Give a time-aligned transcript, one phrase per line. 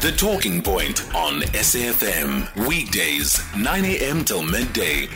[0.00, 2.68] The Talking Point on SAFM.
[2.68, 4.24] Weekdays, 9 a.m.
[4.24, 5.08] till midday.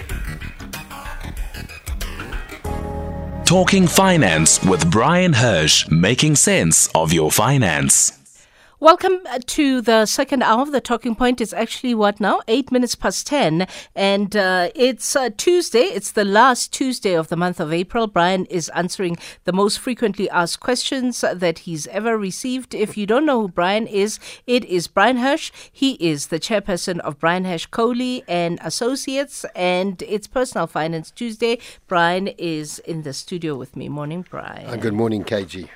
[3.45, 8.20] Talking Finance with Bryan Hirsch, making sense of your finance.
[8.83, 11.43] Welcome uh, to the second hour of the talking point.
[11.43, 12.41] It's actually what now?
[12.49, 13.67] Eight minutes past 10.
[13.95, 15.80] And uh, it's uh, Tuesday.
[15.83, 18.07] It's the last Tuesday of the month of April.
[18.07, 22.75] Bryan is answering the most frequently asked questions that he's ever received.
[22.75, 25.52] If you don't know who Bryan is, it is Bryan Hirsch.
[25.71, 29.45] He is the chairperson of Bryan Hirsch Colley and Associates.
[29.55, 31.59] And it's Personal Finance Tuesday.
[31.87, 33.91] Bryan is in the studio with me.
[33.91, 34.71] Morning, Bryan.
[34.71, 35.69] Uh, good morning, KG.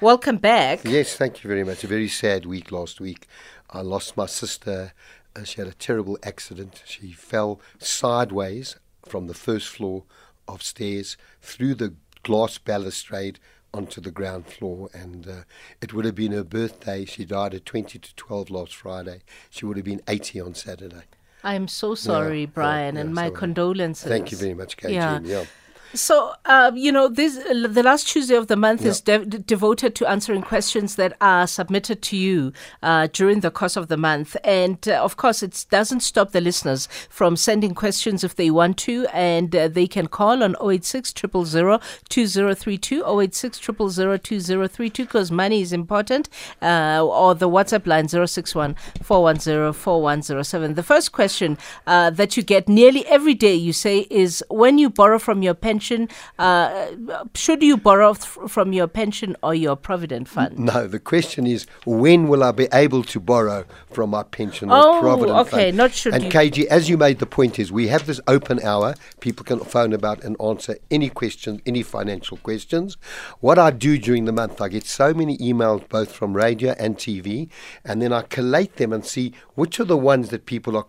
[0.00, 0.84] Welcome back.
[0.84, 1.82] Yes, thank you very much.
[1.82, 3.26] A very sad week last week.
[3.70, 4.92] I lost my sister.
[5.34, 6.82] Uh, she had a terrible accident.
[6.84, 10.04] She fell sideways from the first floor
[10.46, 13.38] of stairs through the glass balustrade
[13.72, 14.90] onto the ground floor.
[14.92, 15.32] And uh,
[15.80, 17.06] it would have been her birthday.
[17.06, 19.20] She died at 20 to 12 last Friday.
[19.48, 21.04] She would have been 80 on Saturday.
[21.42, 23.36] I'm so sorry, Yeah, Bryan, yeah, and my sorry.
[23.36, 24.08] condolences.
[24.08, 25.26] Thank you very much, KG.
[25.26, 25.44] Yeah.
[25.92, 25.96] Yeah.
[25.96, 29.94] So, uh, you know, this uh, the last Tuesday of the month is de- devoted
[29.96, 34.36] to answering questions that are submitted to you uh, during the course of the month.
[34.44, 38.76] And uh, of course, it doesn't stop the listeners from sending questions if they want
[38.78, 39.06] to.
[39.12, 43.60] And uh, they can call on 086 000 2032, 086
[43.94, 46.28] 000 2032, because money is important,
[46.62, 50.74] uh, or the WhatsApp line 061 410 4107.
[50.74, 54.90] The first question uh, that you get nearly every day, you say, is when you
[54.90, 56.86] borrow from your pension, uh,
[57.34, 60.58] should you borrow from your pension or your provident fund?
[60.58, 64.96] No, the question is when will I be able to borrow from my pension Oh,
[64.96, 65.62] or provident okay, fund?
[65.62, 68.20] Okay, not should And you- KG, as you made the point, is we have this
[68.26, 68.94] open hour.
[69.20, 72.96] People can phone about and answer any questions, any financial questions.
[73.40, 76.96] What I do during the month, I get so many emails both from radio and
[76.96, 77.48] TV,
[77.84, 80.86] and then I collate them and see which are the ones that people are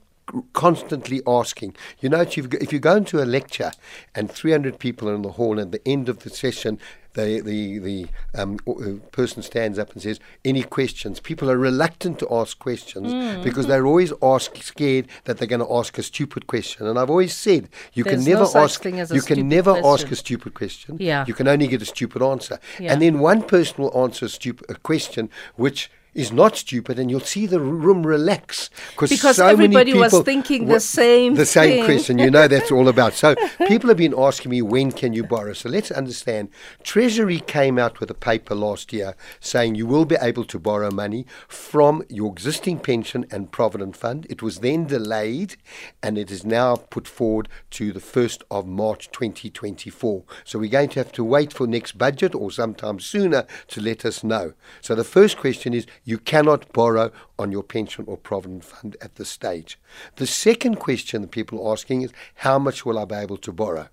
[0.53, 1.75] constantly asking.
[1.99, 3.71] You know, if you if you go into a lecture
[4.15, 6.79] and 300 people are in the hall, and at the end of the session,
[7.13, 8.73] the the the um, uh,
[9.11, 13.41] person stands up and says, "Any questions?" People are reluctant to ask questions Hmm.
[13.43, 16.85] because they're always ask, scared that they're going to ask a stupid question.
[16.87, 18.85] And I've always said, you There's can never such ask.
[18.85, 20.13] you can stupid never ask question.
[20.13, 20.97] a stupid question.
[20.99, 21.25] Yeah.
[21.27, 22.59] You can only get a stupid answer.
[22.79, 22.91] Yeah.
[22.93, 25.89] And then one person will answer a stupid a question which.
[26.17, 30.23] Is not stupid, and you'll see the room relax Because so everybody many was people
[30.23, 31.85] thinking the same the same thing.
[31.85, 32.17] question.
[32.17, 33.13] You know that's all about.
[33.13, 33.35] So
[33.67, 35.53] people have been asking me when can you borrow.
[35.53, 36.49] So let's understand.
[36.81, 40.89] Treasury came out with a paper last year saying you will be able to borrow
[40.89, 44.25] money from your existing pension and provident fund.
[44.27, 45.55] It was then delayed,
[46.01, 50.23] and it is now put forward to the first of March 2024.
[50.43, 54.03] So we're going to have to wait for next budget or sometime sooner to let
[54.03, 54.53] us know.
[54.81, 59.15] So the first question is you cannot borrow on your pension or provident fund at
[59.15, 59.77] this stage.
[60.15, 63.51] The second question that people are asking is how much will I be able to
[63.51, 63.89] borrow?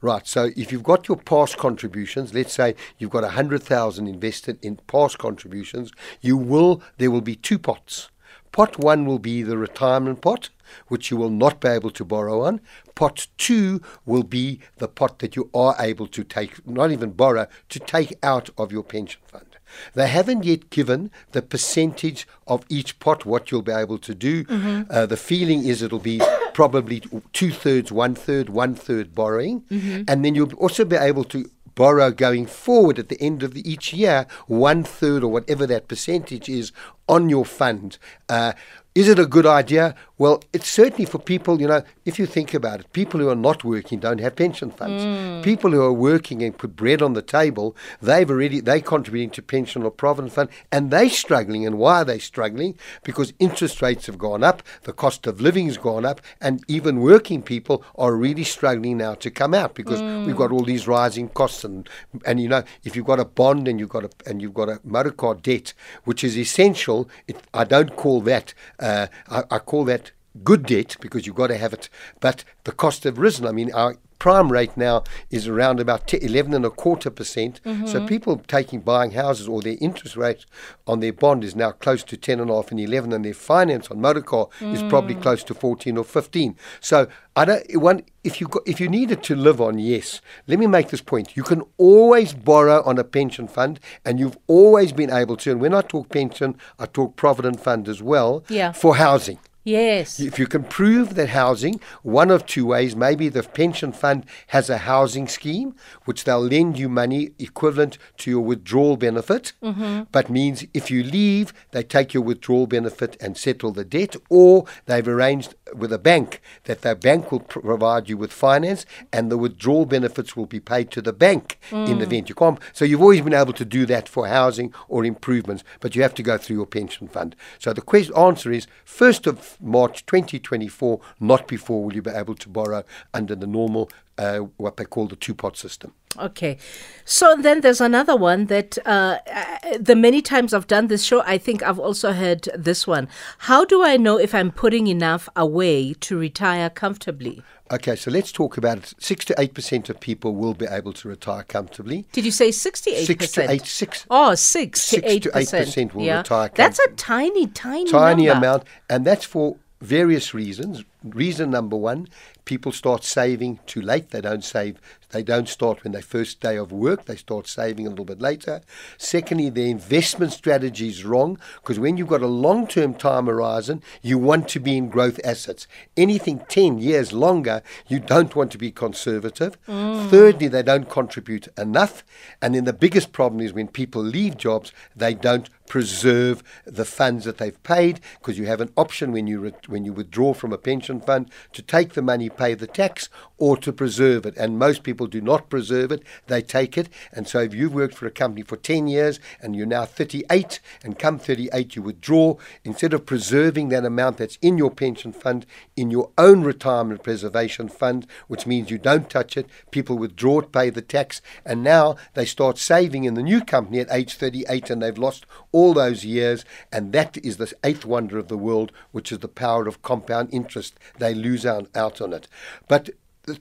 [0.00, 4.74] Right, so if you've got your past contributions, let's say you've got 100,000 invested in
[4.88, 8.10] past contributions, you will there will be two pots.
[8.50, 10.50] Pot 1 will be the retirement pot,
[10.88, 12.60] which you will not be able to borrow on.
[12.96, 17.46] Pot 2 will be the pot that you are able to take, not even borrow,
[17.68, 19.51] to take out of your pension fund.
[19.94, 24.44] They haven't yet given the percentage of each pot what you'll be able to do.
[24.90, 26.20] Uh, the feeling is it'll be
[26.54, 27.02] probably
[27.32, 29.64] two thirds, one third, one third borrowing,
[30.08, 33.62] and then you'll also be able to borrow going forward at the end of the,
[33.70, 36.70] each year one third or whatever that percentage is
[37.08, 37.96] on your fund.
[38.28, 38.52] Uh,
[38.94, 39.94] is it a good idea?
[40.22, 43.34] Well, it's certainly for people, you know, if you think about it, people who are
[43.34, 45.44] not working don't have pension funds.
[45.44, 49.42] People who are working and put bread on the table, they've already, they're contributing to
[49.42, 51.66] pension or provident fund and they're struggling.
[51.66, 52.78] And why are they struggling?
[53.02, 57.00] Because interest rates have gone up, the cost of living has gone up, and even
[57.00, 61.30] working people are really struggling now to come out because we've got all these rising
[61.30, 61.64] costs.
[61.64, 61.88] And,
[62.24, 64.68] and you know, if you've got a bond and you've got a, and you've got
[64.68, 65.74] a motor car debt,
[66.04, 70.11] which is essential, it, I don't call that, uh, I, I call that
[70.44, 71.88] good debt because you've got to have it,
[72.20, 73.46] but the cost have risen.
[73.46, 75.02] I mean, our prime rate now
[75.32, 77.60] is around about t- 11 and a quarter percent.
[77.64, 77.88] Mm-hmm.
[77.88, 80.46] So people taking buying houses or their interest rate
[80.86, 83.34] on their bond is now close to 10 and a half and 11 and their
[83.34, 85.22] finance on motor car is probably mm.
[85.22, 86.56] close to 14 or 15.
[86.80, 90.60] So I don't one if you got, if you needed to live on yes, let
[90.60, 91.36] me make this point.
[91.36, 95.60] You can always borrow on a pension fund and you've always been able to and
[95.60, 98.70] when I talk pension, I talk provident fund as well Yeah.
[98.70, 99.40] for housing.
[99.64, 100.18] Yes.
[100.18, 104.68] If you can prove that housing, one of two ways, maybe the pension fund has
[104.68, 105.74] a housing scheme
[106.04, 110.02] which they'll lend you money equivalent to your withdrawal benefit, mm-hmm.
[110.10, 114.64] but means if you leave, they take your withdrawal benefit and settle the debt, or
[114.86, 119.30] they've arranged with a bank that the bank will pr- provide you with finance and
[119.30, 122.08] the withdrawal benefits will be paid to the bank in the mm.
[122.08, 122.58] event you can't.
[122.72, 126.14] So you've always been able to do that for housing or improvements, but you have
[126.14, 127.36] to go through your pension fund.
[127.58, 132.34] So the question, answer is 1st of March 2024, not before will you be able
[132.34, 132.84] to borrow
[133.14, 135.92] under the normal, uh, what they call the two pot system.
[136.18, 136.58] Okay.
[137.06, 141.22] So then there's another one that uh, uh, the many times I've done this show,
[141.22, 143.08] I think I've also heard this one.
[143.38, 147.42] How do I know if I'm putting enough away to retire comfortably?
[147.70, 148.92] Okay, so let's talk about it.
[148.98, 152.04] Six to eight percent of people will be able to retire comfortably.
[152.12, 153.06] Did you say 68%?
[153.06, 155.30] Six to eight, six Oh, six, Six to 8%.
[155.30, 156.18] 8% will yeah.
[156.18, 158.46] retire That's a tiny, tiny, tiny number.
[158.46, 160.84] amount, and that's for various reasons.
[161.02, 162.08] Reason number one:
[162.44, 164.10] people start saving too late.
[164.10, 164.80] They don't save.
[165.10, 167.04] They don't start when they first day of work.
[167.04, 168.62] They start saving a little bit later.
[168.96, 174.18] Secondly, the investment strategy is wrong because when you've got a long-term time horizon, you
[174.18, 175.66] want to be in growth assets.
[175.96, 179.58] Anything ten years longer, you don't want to be conservative.
[179.66, 180.08] Mm.
[180.08, 182.02] Thirdly, they don't contribute enough,
[182.40, 187.24] and then the biggest problem is when people leave jobs, they don't preserve the funds
[187.24, 190.52] that they've paid because you have an option when you re- when you withdraw from
[190.52, 193.08] a pension fund to take the money, pay the tax,
[193.38, 194.36] or to preserve it.
[194.36, 196.90] And most people do not preserve it; they take it.
[197.10, 200.60] And so, if you've worked for a company for ten years and you're now 38,
[200.84, 205.46] and come 38 you withdraw, instead of preserving that amount that's in your pension fund
[205.74, 210.52] in your own retirement preservation fund, which means you don't touch it, people withdraw it,
[210.52, 214.68] pay the tax, and now they start saving in the new company at age 38
[214.68, 216.44] and they've lost all those years.
[216.72, 220.30] And that is the eighth wonder of the world, which is the power of compound
[220.32, 220.78] interest.
[220.98, 222.26] They lose out, out on it.
[222.66, 222.90] But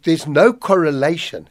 [0.04, 1.50] there's no correlation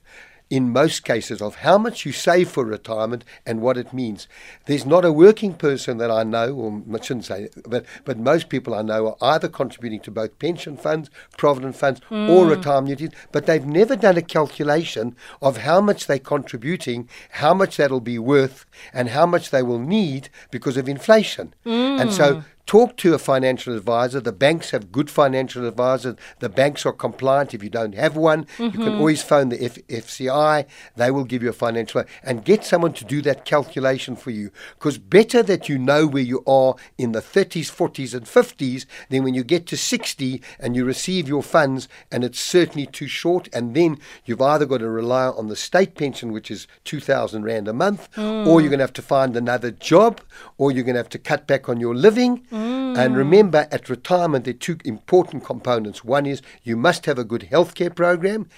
[0.50, 4.26] in most cases of how much you save for retirement and what it means.
[4.67, 8.49] There's not a working person that I know, or I shouldn't say, but but most
[8.49, 11.08] people I know are either contributing to both pension funds,
[11.38, 12.50] provident funds, or hmm.
[12.50, 17.76] retirement units, but they've never done a calculation of how much they're contributing, how much
[17.76, 21.55] that'll be worth, and how much they will need because of inflation.
[21.64, 22.41] And so hmm.
[22.70, 24.20] Talk to a financial advisor.
[24.20, 26.14] The banks have good financial advisors.
[26.38, 27.52] The banks are compliant.
[27.52, 29.00] If you don't have one, you can mm-hmm.
[29.00, 30.67] always phone the F- FCI.
[30.94, 34.52] They will give you a financial and get someone to do that calculation for you.
[34.78, 39.25] Because better that you know where you are in the 30s, 40s, and 50s than
[39.25, 43.49] when you get to 60 and you receive your funds and it's certainly too short.
[43.52, 47.67] And then you've either got to rely on the state pension, which is 2,000 Rand
[47.67, 48.75] a month, or you're mm.
[48.75, 50.20] going to have to find another job,
[50.56, 52.46] or you're going to have to cut back on your living.
[52.60, 53.16] And mm.
[53.16, 56.04] remember, at retirement, there are two important components.
[56.04, 58.48] One is you must have a good healthcare program.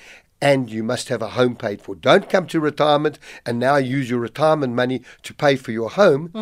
[0.41, 1.95] And you must have a home paid for.
[1.95, 3.17] Don't come to retirement
[3.47, 6.33] and now use your retirement money to pay for your home.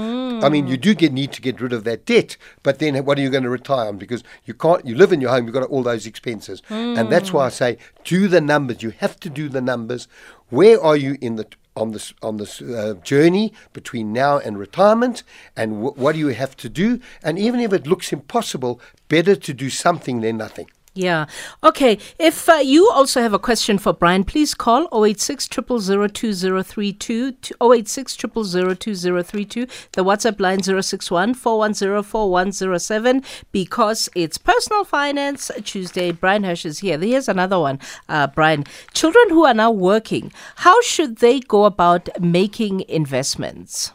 [0.42, 0.80] I mean, you mm.
[0.80, 3.42] do get need to get rid of that debt, but then what are you going
[3.42, 3.98] to retire on?
[3.98, 4.86] Because you can't.
[4.86, 5.44] You live in your home.
[5.44, 7.52] You've got all those expenses, and that's why I mm.
[7.52, 8.82] say do the numbers.
[8.82, 10.08] You have to do the numbers.
[10.48, 11.46] Where are you in the
[11.76, 15.22] on this on this uh, journey between now and retirement,
[15.56, 17.00] and wh- what do you have to do?
[17.22, 20.68] And even if it looks impossible, better to do something than nothing.
[20.94, 21.26] Yeah.
[21.62, 21.98] Okay.
[22.18, 29.66] If uh, you also have a question for Bryan, please call 086 2032 086 2032
[29.92, 33.22] The WhatsApp line 061 410 4107
[33.52, 36.10] because it's Personal Finance Tuesday.
[36.10, 36.98] Bryan Hirsch is here.
[36.98, 38.64] Here's another one, uh, Bryan.
[38.92, 43.92] Children who are now working, how should they go about making investments?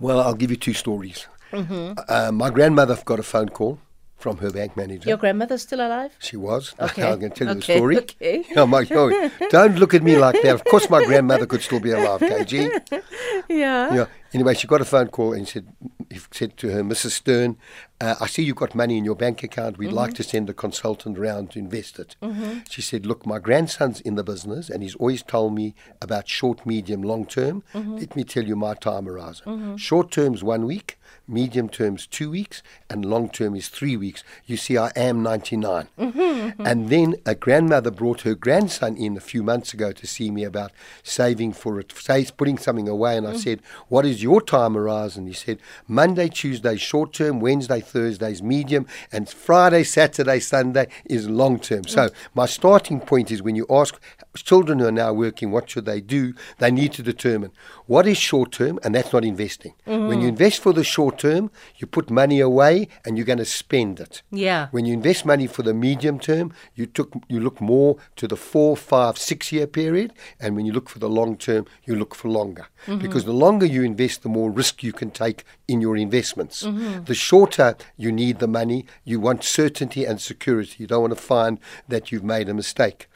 [0.00, 1.28] Well, I'll give you two stories.
[1.52, 3.78] Uh, my grandmother got a phone call
[4.20, 5.08] from her bank manager.
[5.08, 6.12] Your grandmother's still alive?
[6.18, 6.74] She was.
[6.80, 7.02] Okay.
[7.10, 7.98] I'm going to tell you Okay, the story.
[7.98, 8.44] okay.
[8.56, 9.32] Oh my God.
[9.50, 10.54] Don't look at me like that.
[10.54, 13.02] Of course, my grandmother could still be alive, KG.
[13.48, 13.94] Yeah.
[13.94, 14.06] Yeah.
[14.32, 15.66] Anyway, she got a phone call and said,
[16.08, 17.10] he said to her, Mrs.
[17.12, 17.56] Stern,
[18.00, 19.76] uh, I see you've got money in your bank account.
[19.76, 20.16] We'd like mm-hmm.
[20.16, 22.16] to send a consultant around to invest it.
[22.22, 22.60] Mm-hmm.
[22.68, 26.64] She said, Look, my grandson's in the business and he's always told me about short,
[26.64, 27.62] medium, long term.
[27.74, 27.96] Mm-hmm.
[27.96, 29.76] Let me tell you my time horizon.
[29.76, 34.24] Short term's one week, medium term's two weeks, and long term is three weeks.
[34.46, 35.88] You see, I am 99.
[35.98, 40.44] And then a grandmother brought her grandson in a few months ago to see me
[40.44, 43.16] about saving for it, say, putting something away.
[43.16, 43.38] And I mm.
[43.38, 45.26] said, What is your time horizon?
[45.26, 51.28] He said, Monday, Tuesday, short term, Wednesday, Thursday is medium, and Friday, Saturday, Sunday is
[51.28, 51.84] long term.
[51.84, 52.14] So mm.
[52.34, 54.00] my starting point is when you ask
[54.36, 57.50] children who are now working what should they do, they need to determine
[57.86, 59.74] what is short term, and that's not investing.
[59.86, 60.06] Mm-hmm.
[60.06, 63.44] When you invest for the short term, you put money away and you're going to
[63.44, 64.22] spend it.
[64.30, 64.68] Yeah.
[64.70, 68.36] When you invest money for the medium term, you took you look more to the
[68.36, 72.14] four, five, six year period, and when you look for the long term, you look
[72.14, 72.68] for longer.
[72.86, 72.98] Mm-hmm.
[72.98, 76.62] Because the longer you invest, the more risk you can take in your investments.
[76.62, 77.04] Mm-hmm.
[77.04, 80.76] The shorter you need the money, you want certainty and security.
[80.78, 81.58] You don't want to find
[81.88, 83.08] that you've made a mistake.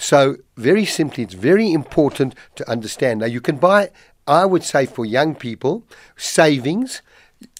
[0.00, 3.20] So, very simply, it's very important to understand.
[3.20, 3.90] Now, you can buy,
[4.26, 5.84] I would say, for young people,
[6.16, 7.02] savings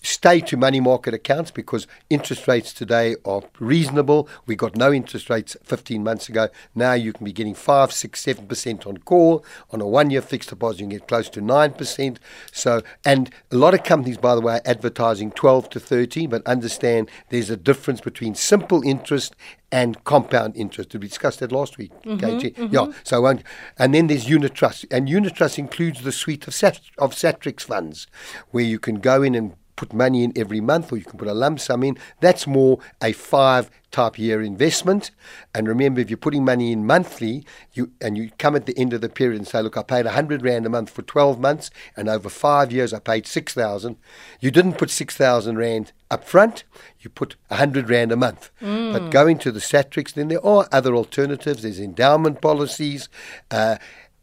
[0.03, 4.29] stay to money market accounts because interest rates today are reasonable.
[4.47, 6.49] We got no interest rates 15 months ago.
[6.75, 9.45] Now you can be getting 5, 6, 7% on call.
[9.71, 12.19] On a one year fixed deposit, you can get close to 9%.
[12.53, 16.47] So, and a lot of companies, by the way, are advertising 12 to 13, but
[16.47, 19.37] understand there's a difference between simple interest
[19.73, 20.93] and compound interest.
[20.93, 22.55] We discuss that last week, mm-hmm, KG?
[22.55, 22.75] Mm-hmm.
[22.75, 22.93] Yeah.
[23.05, 23.43] So, I won't,
[23.79, 27.63] and then there's unit trust, and unit trust includes the suite of sat, of Satrix
[27.63, 28.07] funds,
[28.51, 31.29] where you can go in and put money in every month, or you can put
[31.29, 31.97] a lump sum in.
[32.21, 35.11] That's more a five type year investment.
[35.55, 38.93] And remember, if you're putting money in monthly, you and you come at the end
[38.93, 41.71] of the period and say, "Look, I paid 100 rand a month for 12 months,
[41.97, 43.97] and over five years I paid 6,000."
[44.41, 46.65] You didn't put 6,000 rand up front.
[47.01, 48.51] You put 100 rand a month.
[48.61, 51.63] But going to the Satrix, then there are other alternatives.
[51.63, 53.09] There's endowment policies.
[53.51, 53.77] Uh,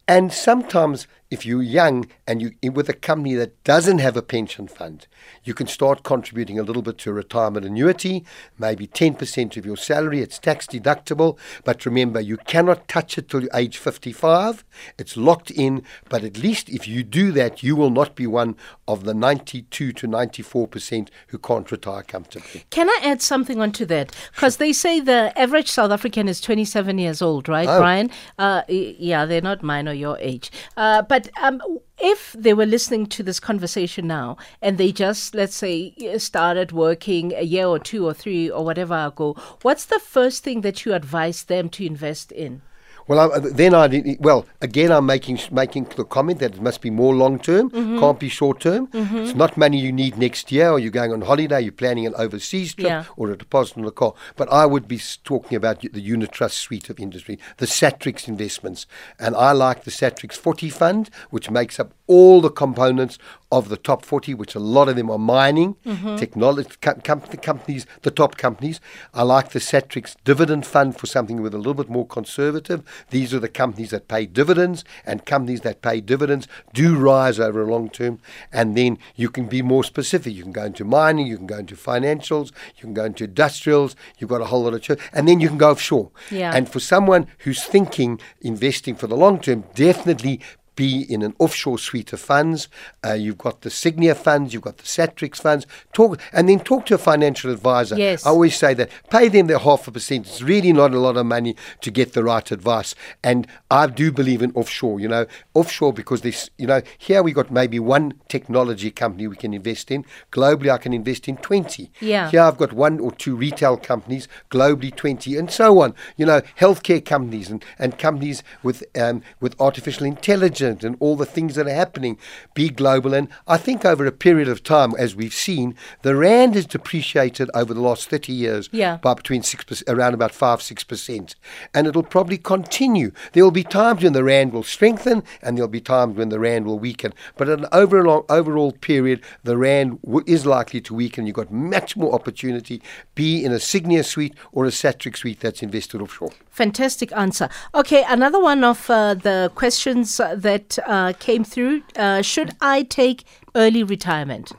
[0.06, 4.66] and sometimes, if you're young and you with a company that doesn't have a pension
[4.66, 5.06] fund,
[5.44, 8.24] you can start contributing a little bit to a retirement annuity,
[8.58, 10.20] maybe 10% of your salary.
[10.20, 11.38] It's tax deductible.
[11.64, 14.64] But remember, you cannot touch it till age 55.
[14.98, 15.82] It's locked in.
[16.08, 18.56] But at least if you do that, you will not be one
[18.86, 22.64] of the 92 to 94% who can't retire comfortably.
[22.70, 24.14] Can I add something onto that?
[24.34, 27.78] Because they say the average South African is 27 years old, right, Oh.
[27.78, 28.10] Bryan?
[28.38, 30.50] Uh, yeah, they're not mine or your age.
[30.76, 31.60] Uh, but um,
[31.98, 37.32] if they were listening to this conversation now and they just, let's say, started working
[37.34, 40.94] a year or two or three or whatever ago, what's the first thing that you
[40.94, 42.62] advise them to invest in?
[43.08, 46.80] Well, I, then I did, well again I'm making making the comment that it must
[46.82, 47.98] be more long term, Mm-hmm.
[48.00, 48.88] can't be short term.
[48.92, 52.14] It's not money you need next year, or you're going on holiday, you're planning an
[52.16, 53.04] overseas trip, Yeah.
[53.16, 54.12] or a deposit on a car.
[54.36, 58.86] But I would be talking about the unit trust suite of industry, the Satrix investments,
[59.18, 63.18] and I like the Satrix 40 fund, which makes up all the components
[63.50, 66.16] of the top 40, which a lot of them are mining, mm-hmm.
[66.16, 68.80] technology com- com- companies, the top companies.
[69.14, 72.82] I like the Satrix dividend fund for something with a little bit more conservative.
[73.10, 77.62] These are the companies that pay dividends, and companies that pay dividends do rise over
[77.62, 78.20] a long term.
[78.52, 80.34] And then you can be more specific.
[80.34, 83.96] You can go into mining, you can go into financials, you can go into industrials.
[84.18, 84.98] You've got a whole lot of, choice.
[85.12, 86.10] and then you can go offshore.
[86.30, 86.52] Yeah.
[86.54, 90.40] And for someone who's thinking investing for the long term, definitely
[90.78, 92.68] be in an offshore suite of funds.
[93.04, 95.66] Uh, you've got the Sygnia funds, you've got the Satrix funds.
[95.92, 97.98] Talk and then talk to a financial advisor.
[97.98, 98.24] Yes.
[98.24, 100.28] I always say that pay them their half a percent.
[100.28, 102.94] It's really not a lot of money to get the right advice.
[103.24, 105.00] And I do believe in offshore.
[105.00, 106.48] You know, offshore because this.
[106.58, 110.04] You know, here we got maybe one technology company we can invest in.
[110.30, 111.90] Globally, I can invest in twenty.
[112.00, 112.30] Yeah.
[112.30, 115.94] Here I've got one or two retail companies, globally 20, and so on.
[116.16, 121.26] You know, healthcare companies and, and companies with um, with artificial intelligence and all the
[121.26, 122.18] things that are happening.
[122.54, 126.54] Be global, and I think over a period of time, as we've seen, the rand
[126.54, 128.96] has depreciated over the last 30 years Yeah.
[128.98, 131.34] by between six around about five six percent,
[131.74, 133.10] and it'll probably continue.
[133.32, 136.38] There will be times when the rand will strengthen, and there'll be times when the
[136.38, 137.12] rand will weaken.
[137.36, 141.26] But at an overall overall period, the rand w- is likely to weaken.
[141.26, 142.80] You've got much more opportunity.
[143.14, 146.30] Be in a Sygnia suite or a Satrix suite that's invested offshore.
[146.50, 147.48] Fantastic answer.
[147.74, 152.82] Okay, another one of uh, the questions uh, that uh, came through uh, Should I
[152.82, 153.24] take
[153.54, 154.52] early retirement?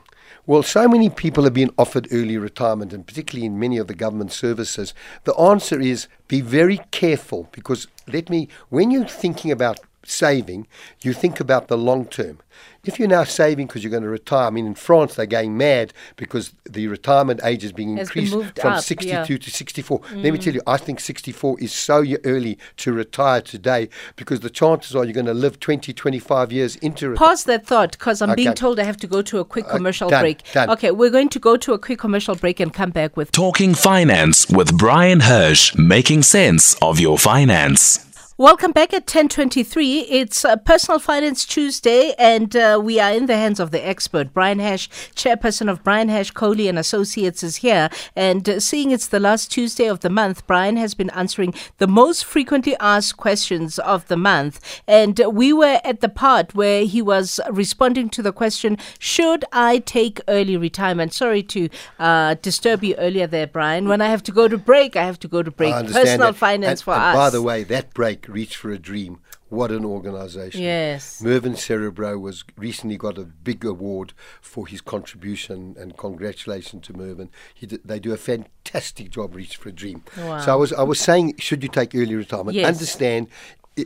[0.46, 3.94] Well, so many people have been offered early retirement, and particularly in many of the
[3.94, 4.94] government services.
[5.24, 10.66] The answer is be very careful because let me, when you're thinking about saving,
[11.02, 12.38] you think about the long term.
[12.84, 15.56] If you're now saving because you're going to retire, I mean, in France they're going
[15.56, 19.24] mad because the retirement age is being increased from up, 62 yeah.
[19.24, 20.00] to 64.
[20.14, 20.42] Let me mm.
[20.42, 25.04] tell you, I think 64 is so early to retire today because the chances are
[25.04, 27.18] you're going to live 20, 25 years into retirement.
[27.18, 29.76] Pause that thought because I'm being told I have to go to a quick uh,
[29.76, 30.52] commercial done, break.
[30.52, 30.70] done.
[30.70, 33.74] Okay, we're going to go to a quick commercial break and come back with Talking
[33.74, 38.09] Finance with Bryan Hirsch, making sense of your finance.
[38.40, 39.98] Welcome back at 1023.
[40.08, 44.32] It's uh, Personal Finance Tuesday, and uh, we are in the hands of the expert.
[44.32, 47.90] Bryan Hirsch, chairperson of Bryan Hirsch, Colley and Associates is here.
[48.16, 51.86] And uh, seeing it's the last Tuesday of the month, Bryan has been answering the
[51.86, 54.80] most frequently asked questions of the month.
[54.88, 59.80] And we were at the part where he was responding to the question, should I
[59.80, 61.12] take early retirement?
[61.12, 61.68] Sorry to
[61.98, 63.86] uh, disturb you earlier there, Bryan.
[63.86, 65.74] When I have to go to break, I have to go to break.
[65.74, 66.36] Personal that.
[66.36, 67.16] finance and, for and us.
[67.16, 69.20] By the way, that break Reach for a Dream.
[69.48, 70.62] What an organisation.
[70.62, 71.20] Yes.
[71.20, 77.30] Mervyn Cerebro was recently got a big award for his contribution and congratulations to Mervyn.
[77.60, 80.02] Did, they do a fantastic job Reach for a Dream.
[80.16, 80.38] Wow.
[80.40, 82.56] So I was I was saying should you take early retirement?
[82.56, 82.68] Yes.
[82.68, 83.28] Understand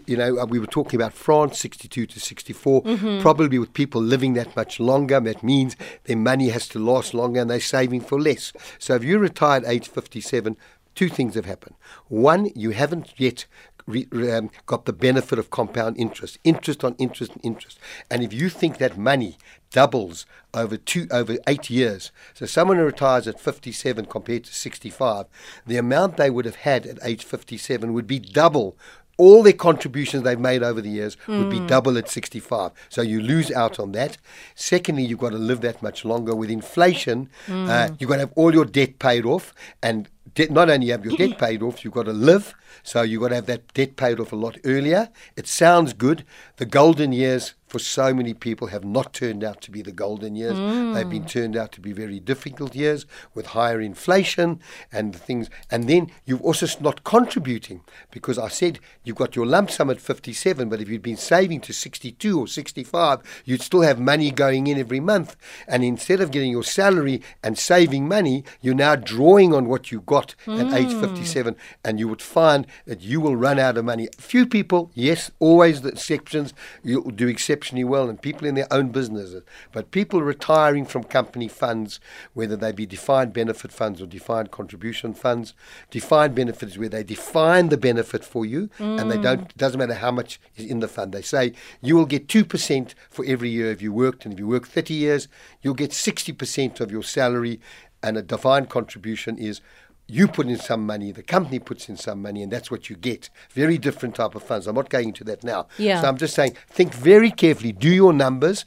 [0.06, 3.20] you know, uh, we were talking about France, 62 to 64, Mm-hmm.
[3.20, 5.20] probably with people living that much longer.
[5.20, 8.52] That means their money has to last longer and they're saving for less.
[8.78, 10.56] So if you retired age 57,
[10.94, 11.76] two things have happened.
[12.08, 13.46] One, you haven't yet
[13.86, 17.78] re, um, got the benefit of compound interest, interest on interest and interest.
[18.10, 19.36] And if you think that money
[19.70, 25.26] doubles over two over eight years, so someone who retires at 57 compared to 65,
[25.66, 28.76] the amount they would have had at age 57 would be double
[29.16, 32.72] all their contributions they've made over the years would be double at 65.
[32.88, 34.18] So you lose out on that.
[34.54, 36.34] Secondly, you've got to live that much longer.
[36.34, 39.54] With inflation, uh, you've got to have all your debt paid off.
[39.82, 41.44] And debt, not only have your debt mm-hmm.
[41.44, 42.54] paid off, you've got to live.
[42.82, 45.08] So you've got to have that debt paid off a lot earlier.
[45.36, 46.24] It sounds good.
[46.56, 50.37] The golden years for so many people have not turned out to be the golden
[50.37, 50.57] years.
[50.95, 53.04] They've been turned out to be very difficult years
[53.35, 54.61] with higher inflation
[54.93, 55.50] and things.
[55.73, 57.81] And then you've also not contributing
[58.12, 61.62] because I said you've got your lump sum at 57, but if you'd been saving
[61.62, 65.35] to 62 or 65, you'd still have money going in every month.
[65.66, 70.02] And instead of getting your salary and saving money, you're now drawing on what you
[70.02, 71.00] got at age hmm.
[71.00, 74.09] 57, and you would find that you will run out of money.
[74.16, 76.54] Few people, yes, always the exceptions,
[76.85, 77.26] you'll do
[77.64, 79.42] exceptionally well, and people in their own businesses.
[79.73, 81.99] But people retiring from company funds,
[82.35, 85.54] whether they be defined benefit funds or defined contribution funds,
[85.90, 89.23] defined benefits where they define the benefit for you, and they mm.
[89.23, 89.50] don't.
[89.50, 91.12] It doesn't matter how much is in the fund.
[91.12, 94.38] They say you will get two percent for every year if you worked, and if
[94.38, 95.28] you work thirty years,
[95.62, 97.61] you'll get sixty percent of your salary.
[98.02, 99.62] And a defined contribution is
[100.06, 102.96] you put in some money, the company puts in some money, and that's what you
[102.96, 103.30] get.
[103.50, 104.66] Very different type of funds.
[104.66, 105.66] I'm not going into that now.
[105.78, 106.00] Yeah.
[106.00, 108.64] So I'm just saying, think very carefully, do your numbers,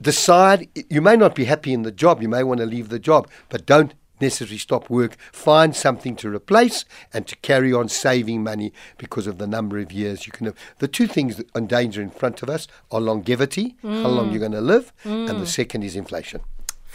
[0.00, 0.68] decide.
[0.88, 3.28] You may not be happy in the job, you may want to leave the job,
[3.48, 5.16] but don't necessarily stop work.
[5.32, 9.92] Find something to replace and to carry on saving money because of the number of
[9.92, 10.56] years you can have.
[10.78, 14.28] The two things that are in danger in front of us are longevity, how long
[14.28, 14.32] mm.
[14.32, 15.46] you're going to live, and the mm.
[15.46, 16.40] second is inflation.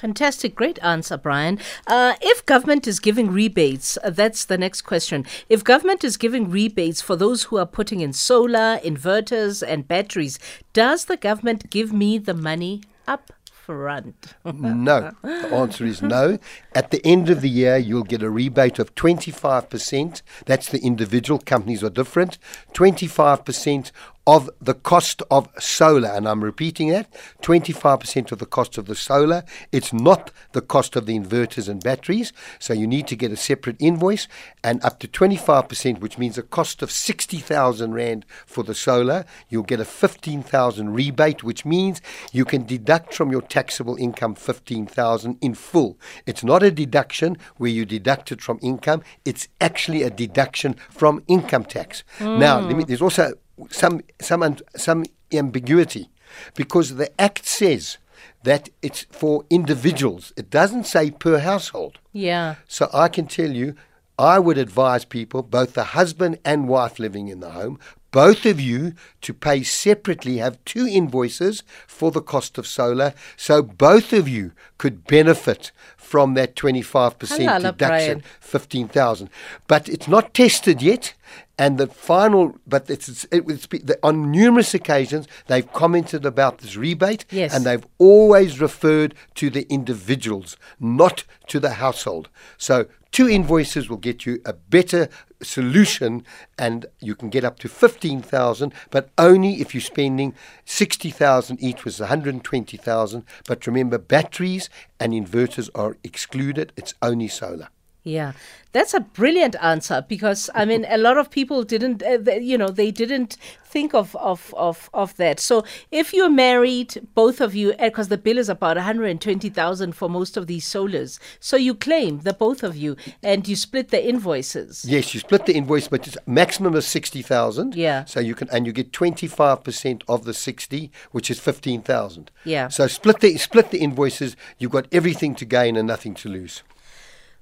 [0.04, 1.58] Fantastic, great answer, Bryan.
[1.88, 5.26] Uh, if government is giving rebates, uh, that's the next question.
[5.48, 10.40] If government is giving rebates for those who are putting in solar, inverters, and batteries,
[10.74, 14.36] does the government give me the money up front?
[14.44, 15.14] No.
[15.22, 16.38] The answer is no.
[16.76, 20.22] At the end of the year, you'll get a rebate of 25%.
[20.46, 21.40] That's the individual.
[21.40, 22.38] Companies are different.
[22.74, 23.92] 25%
[24.26, 26.10] of the cost of solar.
[26.10, 29.44] And I'm repeating that 25% of the cost of the solar.
[29.72, 32.32] It's not the cost of the inverters and batteries.
[32.60, 34.28] So you need to get a separate invoice
[34.64, 39.26] and up to 25%, which means a cost of 60,000 Rand for the solar.
[39.50, 45.38] You'll get a 15,000 rebate, which means you can deduct from your taxable income 15,000
[45.42, 45.98] in full.
[46.26, 49.04] It's not a deduction where you deduct it from income.
[49.26, 52.04] It's actually a deduction from income tax.
[52.20, 53.34] Now, let me, there's also
[53.70, 56.10] some some some ambiguity
[56.56, 57.98] because the act says
[58.44, 60.34] that it's for individuals.
[60.36, 62.00] It doesn't say per household.
[62.12, 62.56] Yeah.
[62.68, 63.76] So I can tell you,
[64.20, 67.80] I would advise people, both the husband and wife living in the home,
[68.12, 73.64] both of you to pay separately, have two invoices for the cost of solar, so
[73.64, 78.24] both of you could benefit from that 25% Halala, deduction, Bryan.
[78.40, 79.30] 15,000.
[79.68, 81.16] But it's not tested yet.
[81.58, 86.76] And the final, but it's, it's, it, be- on numerous occasions they've commented about this
[86.76, 87.54] rebate, Yes.
[87.54, 92.30] and they've always referred to the individuals, not to the household.
[92.58, 95.10] So two invoices will get you a better
[95.44, 96.26] solution,
[96.58, 100.34] and you can get up to fifteen thousand, but only if you're spending
[100.66, 103.26] sixty thousand each, was one hundred twenty thousand.
[103.48, 106.74] But remember, batteries and inverters are excluded.
[106.76, 107.68] It's only solar.
[108.04, 108.34] Yeah,
[108.74, 112.58] that's a brilliant answer because I mean a lot of people didn't, uh, they, you
[112.58, 115.40] know, they didn't think of of of of that.
[115.40, 120.36] So if you're married, both of you, because the bill is about 120,000 for most
[120.36, 124.84] of these solars, so you claim the both of you, and you split the invoices.
[124.84, 127.76] Yes, you split the invoice, but it's maximum of sixty thousand.
[127.76, 128.04] Yeah.
[128.04, 131.82] So you can and you get twenty five percent of the sixty, which is fifteen
[131.82, 132.32] thousand.
[132.44, 132.68] Yeah.
[132.68, 134.36] So split the split the invoices.
[134.58, 136.64] You've got everything to gain and nothing to lose.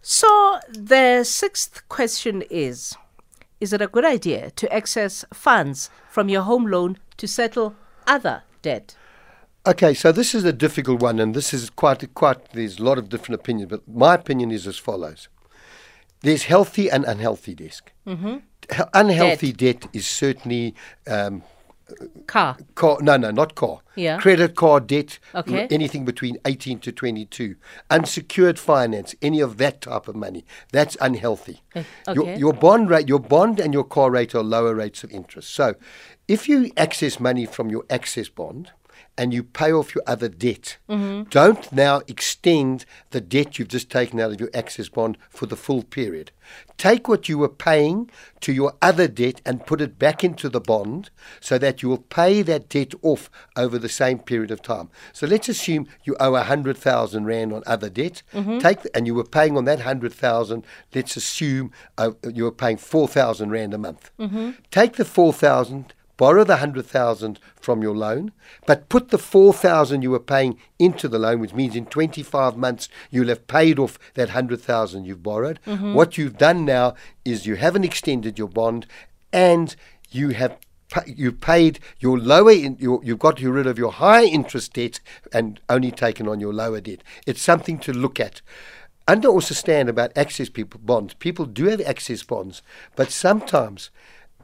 [0.02, 2.96] So the sixth question is:
[3.60, 7.76] Is it a good idea to access funds from your home loan to settle
[8.08, 8.96] other debt?
[9.68, 12.52] Okay, so this is a difficult one, and this is quite quite.
[12.54, 15.30] There's a lot of different opinions, but my opinion is as follows:
[16.22, 17.92] There's healthy and unhealthy desk.
[18.08, 18.38] Mm-hmm.
[18.94, 19.88] Unhealthy debt.
[19.94, 20.74] is certainly
[21.06, 21.44] um,
[22.28, 22.58] Car.
[22.76, 22.98] car.
[23.02, 23.82] No, no, not car.
[23.96, 24.18] Yeah.
[24.18, 25.20] Credit card debt.
[25.36, 25.68] Okay.
[25.70, 27.56] Anything between 18 to 22.
[27.90, 29.16] Unsecured finance.
[29.22, 30.46] Any of that type of money.
[30.72, 31.62] That's unhealthy.
[31.76, 32.38] Eh, Your, okay.
[32.38, 35.52] your bond rate, your bond and your car rate are lower rates of interest.
[35.52, 35.76] So,
[36.28, 38.72] if you access money from your access bond
[39.22, 41.30] and you pay off your other debt, Mm-hmm.
[41.30, 45.56] don't now extend the debt you've just taken out of your access bond for the
[45.66, 46.32] full period.
[46.78, 48.10] Take what you were paying
[48.46, 52.06] to your other debt and put it back into the bond so that you will
[52.22, 54.90] pay that debt off over the same period of time.
[55.14, 58.24] So let's assume you owe 100,000 Rand on other debt.
[58.60, 62.78] Take the, and you were paying on that 100,000, let's assume uh, you were paying
[62.78, 64.10] 4,000 Rand a month.
[64.72, 68.32] Take the 4,000 borrow the 100,000 from your loan,
[68.68, 72.88] but put the 4,000 you were paying into the loan, which means in 25 months
[73.10, 75.60] you'll have paid off that 100,000 you've borrowed.
[75.66, 75.96] Mm-hmm.
[75.96, 76.94] What you've done now
[77.26, 78.86] is you haven't extended your bond
[79.34, 79.76] and
[80.12, 80.60] you have
[81.08, 85.00] you paid your lower in, your, you've got rid of your higher interest debt
[85.34, 87.02] and only taken on your lower debt.
[87.26, 88.42] It's something to look at.
[89.08, 91.16] Under also stand about access people bonds.
[91.16, 92.62] People do have access bonds,
[92.96, 93.90] but sometimes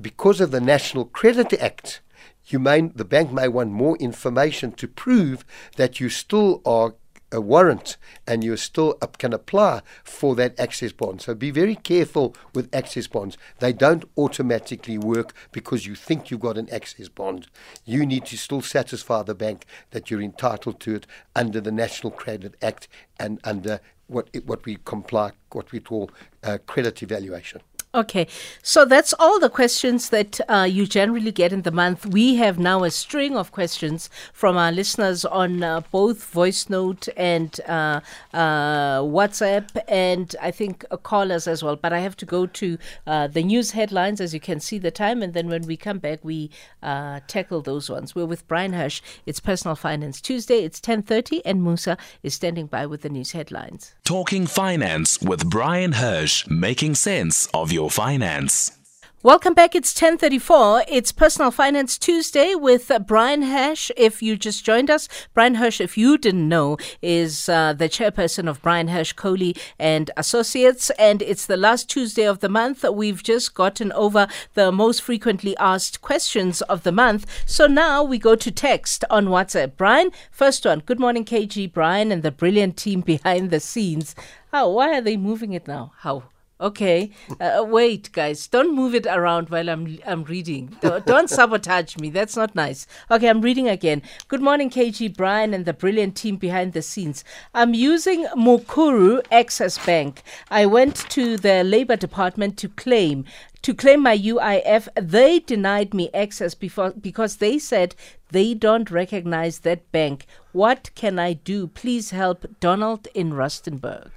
[0.01, 2.01] because of the National Credit Act,
[2.45, 5.43] you may the bank may want more information to prove
[5.75, 6.93] that you still are
[7.31, 11.21] a warrant and you still up, can apply for that access bond.
[11.21, 13.37] So be very careful with access bonds.
[13.59, 17.47] They don't automatically work because you think you've got an access bond.
[17.85, 22.11] You need to still satisfy the bank that you're entitled to it under the National
[22.11, 22.87] Credit Act
[23.19, 26.09] and under what what we comply what we call
[26.43, 27.61] uh, credit evaluation.
[27.95, 28.27] Okay,
[28.61, 32.05] so that's all the questions that uh, you generally get in the month.
[32.05, 37.07] We have now a string of questions from our listeners on uh, both voice note
[37.15, 38.01] and uh,
[38.33, 41.77] uh, WhatsApp, and I think uh, callers as well.
[41.77, 44.91] But I have to go to uh, the news headlines, as you can see the
[44.91, 48.13] time, and then when we come back, we tackle those ones.
[48.13, 49.01] We're with Bryan Hirsch.
[49.25, 50.63] It's Personal Finance Tuesday.
[50.63, 53.95] It's ten thirty, and Musa is standing by with the news headlines.
[54.03, 58.77] Talking Finance with Bryan Hirsch, making sense of your finance.
[59.23, 59.73] Welcome back.
[59.73, 60.83] It's 1034.
[60.87, 63.89] It's Personal Finance Tuesday with Bryan Hirsch.
[63.97, 68.47] If you just joined us, Bryan Hirsch, if you didn't know, is uh, the chairperson
[68.47, 70.91] of Bryan Hirsch Colley and Associates.
[70.91, 72.85] And it's the last Tuesday of the month.
[72.87, 77.25] We've just gotten over the most frequently asked questions of the month.
[77.47, 79.75] So now we go to text on WhatsApp.
[79.77, 80.83] Bryan, first one.
[80.85, 84.13] Good morning, KG, Bryan, and the brilliant team behind the scenes.
[84.51, 84.69] How?
[84.69, 85.93] Why are they moving it now?
[85.97, 86.23] How?
[86.59, 90.75] Okay, uh, wait, guys, don't move it around while I'm I'm reading.
[91.05, 92.09] Don't sabotage me.
[92.09, 92.87] That's not nice.
[93.11, 94.01] Okay, I'm reading again.
[94.27, 97.23] Good morning, KG Bryan and the brilliant team behind the scenes.
[97.53, 100.23] I'm using Mukuru Access Bank.
[100.49, 103.25] I went to the Labor Department to claim
[103.61, 104.87] to claim my UIF.
[104.95, 107.93] They denied me access before because they said
[108.31, 110.25] they don't recognize that bank.
[110.53, 111.67] What can I do?
[111.67, 114.09] Please help Donald in Rustenburg.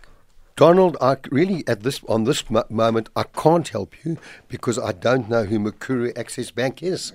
[0.61, 4.19] Donald, I really at this on this mo- moment I can't help you
[4.55, 7.15] because I don't know who Mukuru Access Bank is.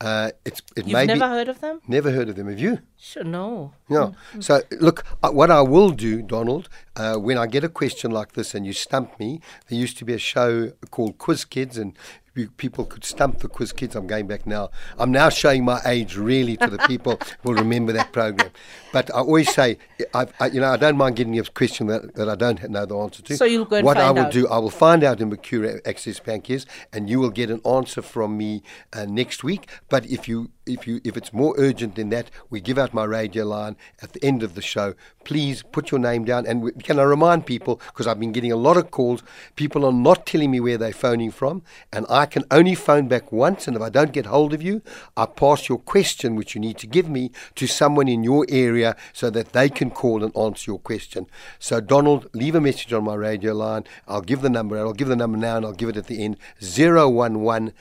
[0.00, 1.76] Uh, it's it You've may never be, heard of them?
[1.86, 2.48] never heard of them.
[2.48, 2.78] Have you?
[2.96, 3.74] Sure, no.
[3.88, 4.10] Yeah.
[4.40, 8.32] So look, uh, what I will do, Donald, uh, when I get a question like
[8.32, 11.92] this and you stump me, there used to be a show called Quiz Kids, and
[12.40, 13.94] you, people could stump the Quiz Kids.
[13.94, 14.70] I'm going back now.
[14.98, 18.50] I'm now showing my age really to the people who will remember that program.
[18.92, 19.78] But I always say,
[20.14, 22.86] I, I, you know, I don't mind getting a question that, that I don't know
[22.86, 23.36] the answer to.
[23.36, 24.32] So you'll go and what I will out.
[24.32, 27.60] do, I will find out who Mukuru Access Bank is, and you will get an
[27.64, 29.68] answer from me uh, next week.
[29.88, 33.04] But if you if you if it's more urgent than that, we give out my
[33.04, 34.94] radio line at the end of the show.
[35.24, 36.46] Please put your name down.
[36.46, 39.22] And we, can I remind people because I've been getting a lot of calls.
[39.56, 43.32] People are not telling me where they're phoning from, and I can only phone back
[43.32, 43.66] once.
[43.66, 44.82] And if I don't get hold of you,
[45.16, 48.96] I pass your question, which you need to give me, to someone in your area
[49.12, 51.26] so that they can call and answer your question.
[51.58, 53.84] So Donald, leave a message on my radio line.
[54.08, 54.78] I'll give the number.
[54.78, 56.36] I'll give the number now, and I'll give it at the end.
[56.62, 57.72] Zero one one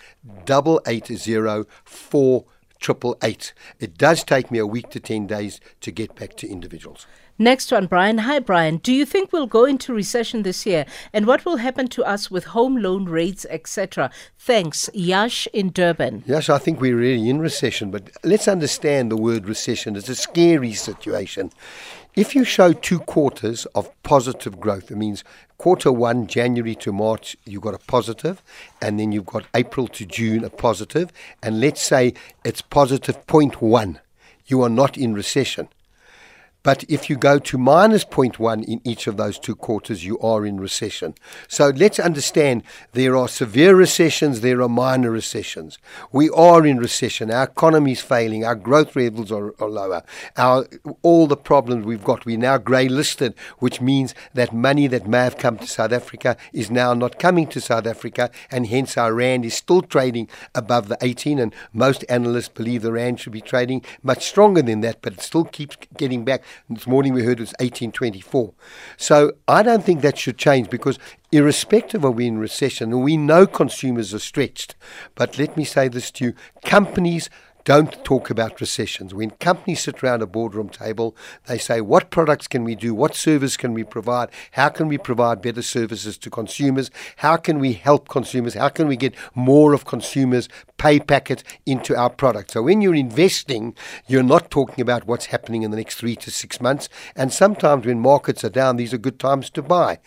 [0.45, 2.45] double eight zero four
[2.79, 3.53] triple eight.
[3.79, 7.05] It does take me a week to ten days to get back to individuals.
[7.41, 8.17] Next one, Bryan.
[8.17, 8.77] Hi, Bryan.
[8.77, 10.85] Do you think we'll go into recession this year?
[11.13, 14.11] And what will happen to us with home loan rates, etc.?
[14.37, 16.25] Thanks, Yash in Durban.
[16.27, 19.95] Yes, I think we're really in recession, but let's understand the word recession.
[19.95, 21.53] It's a scary situation.
[22.15, 25.23] If you show two quarters of positive growth, it means
[25.59, 28.41] quarter one, January to March, you've got a positive,
[28.81, 33.99] and then you've got April to June, a positive, and let's say it's positive 0.1,
[34.47, 35.69] you are not in recession.
[36.61, 40.45] But if you go to minus 0.1 in each of those two quarters, you are
[40.45, 41.15] in recession.
[41.47, 45.77] So let's understand there are severe recessions, there are minor recessions.
[46.11, 47.31] We are in recession.
[47.31, 48.43] Our economy is failing.
[48.43, 50.03] Our growth levels are, are lower.
[50.35, 50.67] Our,
[51.01, 55.23] all the problems we've got, we're now grey listed, which means that money that may
[55.23, 59.13] have come to South Africa is now not coming to South Africa, and hence our
[59.13, 61.39] Rand is still trading above the 18.
[61.39, 65.21] And most analysts believe the Rand should be trading much stronger than that, but it
[65.21, 68.53] still keeps getting back this morning we heard it was 1824.
[68.97, 70.99] So I don't think that should change because
[71.31, 74.75] irrespective of we in recession, we know consumers are stretched.
[75.15, 76.33] But let me say this to you,
[76.65, 77.29] companies
[77.69, 79.13] don't talk about recessions.
[79.13, 82.95] When companies sit around a boardroom table, they say, What products can we do?
[82.95, 84.29] What service can we provide?
[84.53, 86.89] How can we provide better services to consumers?
[87.17, 88.55] How can we help consumers?
[88.55, 92.49] How can we get more of consumers' pay packet into our product?
[92.49, 93.75] So when you're investing,
[94.07, 96.89] you're not talking about what's happening in the next three to six months.
[97.15, 99.99] And sometimes when markets are down, these are good times to buy.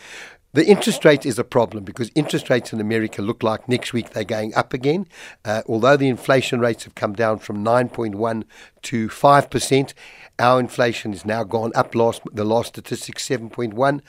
[0.54, 4.10] The interest rate is a problem because interest rates in America look like next week
[4.10, 5.06] they're going up again.
[5.46, 8.44] Uh, although the inflation rates have come down from 9.1
[8.82, 9.94] to 5%,
[10.38, 11.94] our inflation has now gone up.
[11.94, 14.02] Last the last statistics 7.1.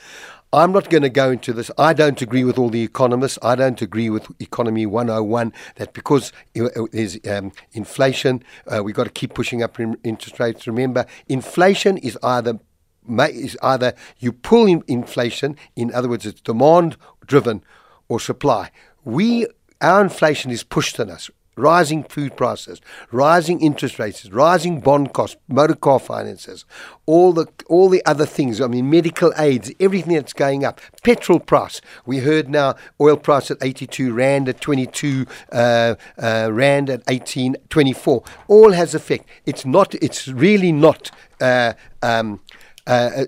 [0.52, 1.70] I'm not going to go into this.
[1.78, 3.38] I don't agree with all the economists.
[3.42, 9.10] I don't agree with Economy 101 that because there's um, inflation, uh, we've got to
[9.10, 10.66] keep pushing up interest rates.
[10.66, 12.60] Remember, inflation is either
[13.08, 17.62] is either you pull in inflation, in other words, it's demand driven
[18.08, 18.70] or supply.
[19.04, 19.46] We
[19.80, 21.30] our inflation is pushed on us.
[21.56, 22.80] Rising food prices,
[23.12, 26.64] rising interest rates, rising bond costs, motor car finances,
[27.06, 28.60] all the all the other things.
[28.60, 30.80] I mean, medical aids, everything that's going up.
[31.04, 31.80] Petrol price.
[32.06, 37.54] We heard now oil price at 82 rand at 22 uh, uh, rand at 18
[37.68, 38.24] 24.
[38.48, 39.28] All has effect.
[39.46, 39.94] It's not.
[39.94, 41.12] It's really not.
[41.40, 42.40] Uh, um,
[42.86, 43.24] uh,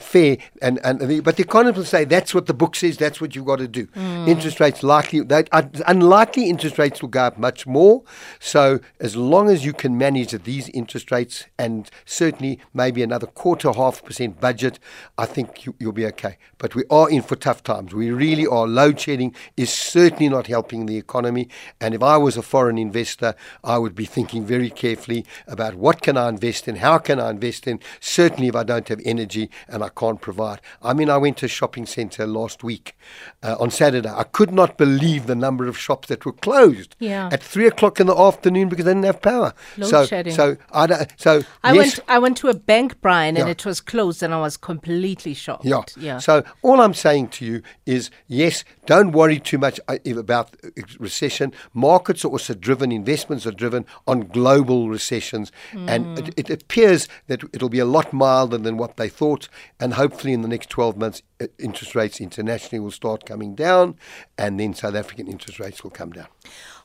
[0.00, 0.38] fair.
[0.60, 2.96] And, and the, but the economists say that's what the book says.
[2.96, 3.86] That's what you've got to do.
[3.88, 4.28] Mm.
[4.28, 8.02] Interest rates likely, they, uh, unlikely interest rates will go up much more.
[8.40, 13.26] So as long as you can manage at these interest rates and certainly maybe another
[13.26, 14.78] quarter, half percent budget,
[15.16, 16.36] I think you, you'll be okay.
[16.58, 17.94] But we are in for tough times.
[17.94, 18.66] We really are.
[18.66, 21.48] Load shedding is certainly not helping the economy.
[21.80, 26.02] And if I was a foreign investor, I would be thinking very carefully about what
[26.02, 27.80] can I invest in, how can I invest in.
[28.00, 30.60] Certainly, if I don't don't have energy and I can't provide.
[30.82, 32.96] I mean, I went to a shopping centre last week
[33.42, 34.08] uh, on Saturday.
[34.08, 37.28] I could not believe the number of shops that were closed yeah.
[37.32, 39.54] at three o'clock in the afternoon because they didn't have power.
[39.76, 40.34] Load so, shedding.
[40.34, 42.08] so I don't, so I yes, went.
[42.08, 43.52] I went to a bank, Bryan, and Yeah.
[43.52, 45.64] it was closed, and I was completely shocked.
[45.64, 45.82] Yeah.
[45.96, 46.18] yeah.
[46.18, 50.70] So all I'm saying to you is, yes, don't worry too much uh, about uh,
[50.98, 51.52] recession.
[51.72, 57.42] Markets are also driven, investments are driven on global recessions, and it, it appears that
[57.52, 59.48] it'll be a lot milder than what they thought.
[59.78, 61.22] And hopefully, in the next 12 months,
[61.58, 63.96] interest rates internationally will start coming down,
[64.36, 66.26] and then South African interest rates will come down.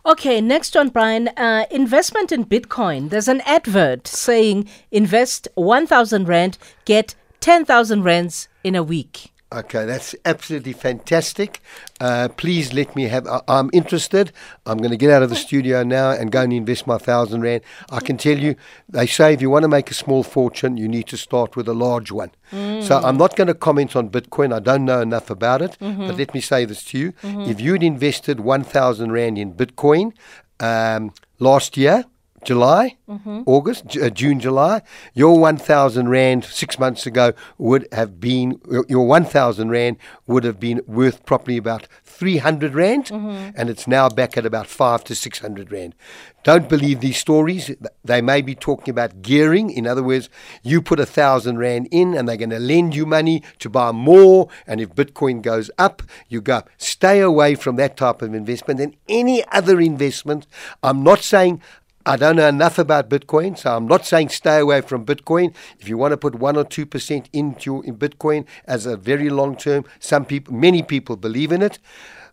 [0.05, 1.29] Okay, next one, Bryan.
[1.29, 3.09] Uh, investment in Bitcoin.
[3.09, 9.31] There's an advert saying invest 1,000 Rand, get 10,000 Rands in a week.
[9.51, 11.59] Okay, that's absolutely fantastic.
[11.99, 13.25] Uh, please let me have.
[13.25, 14.31] I, I'm interested.
[14.67, 17.41] I'm going to get out of the studio now and go and invest my thousand
[17.41, 17.63] rand.
[17.89, 18.55] I can tell you,
[18.87, 21.67] they say if you want to make a small fortune, you need to start with
[21.67, 22.29] a large one.
[22.51, 24.53] So I'm not going to comment on Bitcoin.
[24.53, 25.77] I don't know enough about it.
[25.79, 30.13] But let me say this to you: if you'd invested one thousand rand in Bitcoin
[30.59, 32.05] um, last year,
[32.43, 32.97] July,
[33.45, 34.81] August, J- uh, June, July,
[35.13, 39.97] your 1,000 Rand six months ago would have been, your- your 1,000 Rand
[40.27, 43.09] would have been worth probably about 300 Rand,
[43.55, 45.95] and it's now back at about five to 600 Rand.
[46.43, 47.69] Don't believe these stories.
[48.03, 49.69] They may be talking about gearing.
[49.69, 50.29] In other words,
[50.63, 53.91] you put a thousand Rand in and they're going to lend you money to buy
[53.91, 54.47] more.
[54.65, 56.69] And if Bitcoin goes up, you go up.
[56.77, 60.47] Stay away from that type of investment and any other investment.
[60.81, 61.61] I'm not saying
[62.09, 65.53] I don't know enough about Bitcoin, so I'm not saying stay away from Bitcoin.
[65.79, 68.97] If you want to put one or two percent into your, in Bitcoin as a
[68.97, 71.77] very long term, some people, many people believe in it.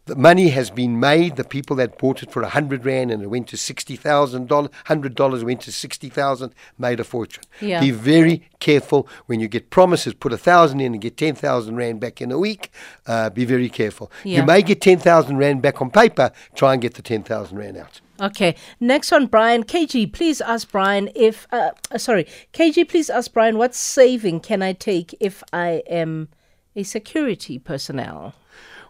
[0.06, 1.36] The money has been made.
[1.36, 4.48] The people that bought it for a hundred rand and it went to sixty thousand
[4.48, 7.44] dollars, hundred dollars went to sixty thousand, made a fortune.
[7.60, 7.80] Yeah.
[7.80, 10.14] Be very careful when you get promises.
[10.14, 12.70] Put a thousand in and get ten thousand rand back in a week.
[13.06, 14.10] Uh, be very careful.
[14.24, 14.40] Yeah.
[14.40, 16.30] You may get ten thousand rand back on paper.
[16.54, 18.00] Try and get the ten thousand rand out.
[18.20, 18.56] Okay.
[18.80, 19.64] Next one, Bryan.
[19.64, 24.62] KG, please ask Bryan if, uh, uh, sorry, KG, please ask Bryan what saving can
[24.62, 26.28] I take if I am
[26.74, 28.34] a security personnel?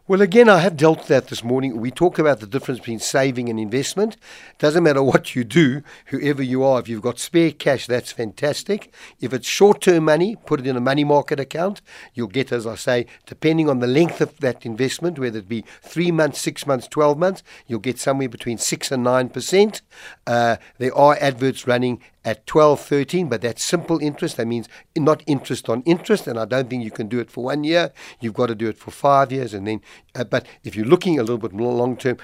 [0.09, 1.81] Well, again, I have dealt with that this morning.
[1.81, 4.16] We talk about the difference between saving and investment.
[4.61, 6.79] Doesn't matter what you do, whoever you are.
[6.79, 8.95] If you've got spare cash, that's fantastic.
[9.21, 11.83] If it's short-term money, put it in a money market account.
[12.14, 15.64] You'll get, as I say, depending on the length of that investment, whether it be
[15.83, 19.83] three months, six months, twelve months, you'll get somewhere between six and nine percent.
[20.25, 24.36] Uh, there are adverts running at 12, 13, but that's simple interest.
[24.36, 27.44] That means not interest on interest, and I don't think you can do it for
[27.44, 27.92] one year.
[28.20, 29.80] You've got to do it for five years, and then.
[30.14, 32.18] Uh, but if you're looking a little bit more long term,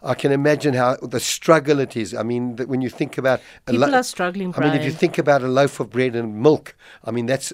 [0.03, 2.13] I can imagine how the struggle it is.
[2.13, 4.91] I mean, that when you think about a People are struggling, I mean, if you
[4.91, 7.51] think about a loaf of bread and milk, I mean that's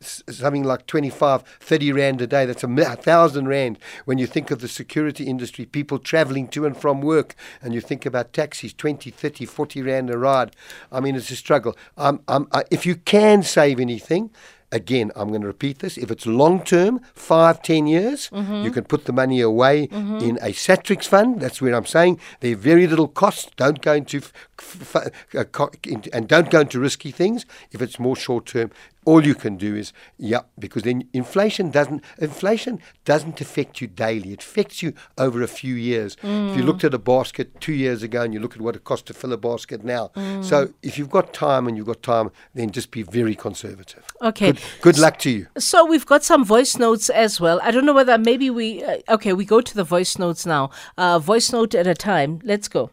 [0.00, 2.44] something like 25, 30 rand a day.
[2.46, 3.78] That's a, a thousand rand.
[4.04, 7.80] When you think of the security industry, people traveling to and from work, and you
[7.80, 10.54] think about taxis, 20, 30, 40 rand a ride.
[10.92, 11.76] I mean, it's a struggle.
[11.96, 14.30] Um, um, I, if you can save anything,
[14.70, 15.96] Again, I'm going to repeat this.
[15.96, 18.28] If it's long term, five, ten years,
[18.64, 19.88] you can put the money away
[20.20, 21.40] in a Satrix fund.
[21.40, 23.48] That's where I'm saying there are very little costs.
[23.56, 27.46] Don't go into f- f- f- uh, co- into- and don't go into risky things.
[27.72, 28.70] If it's more short term,
[29.08, 34.32] all you can do is yeah, because then inflation doesn't inflation doesn't affect you daily.
[34.34, 36.16] It affects you over a few years.
[36.22, 38.84] If you looked at a basket two years ago and you look at what it
[38.84, 40.10] costs to fill a basket now,
[40.42, 44.04] so if you've got time and you've got time, then just be very conservative.
[44.20, 44.52] Okay.
[44.52, 45.46] Good, good luck to you.
[45.56, 47.60] So we've got some voice notes as well.
[47.62, 48.84] I don't know whether maybe we.
[48.84, 50.70] Uh, okay, we go to the voice notes now.
[50.98, 52.40] Uh, voice note at a time.
[52.44, 52.90] Let's go.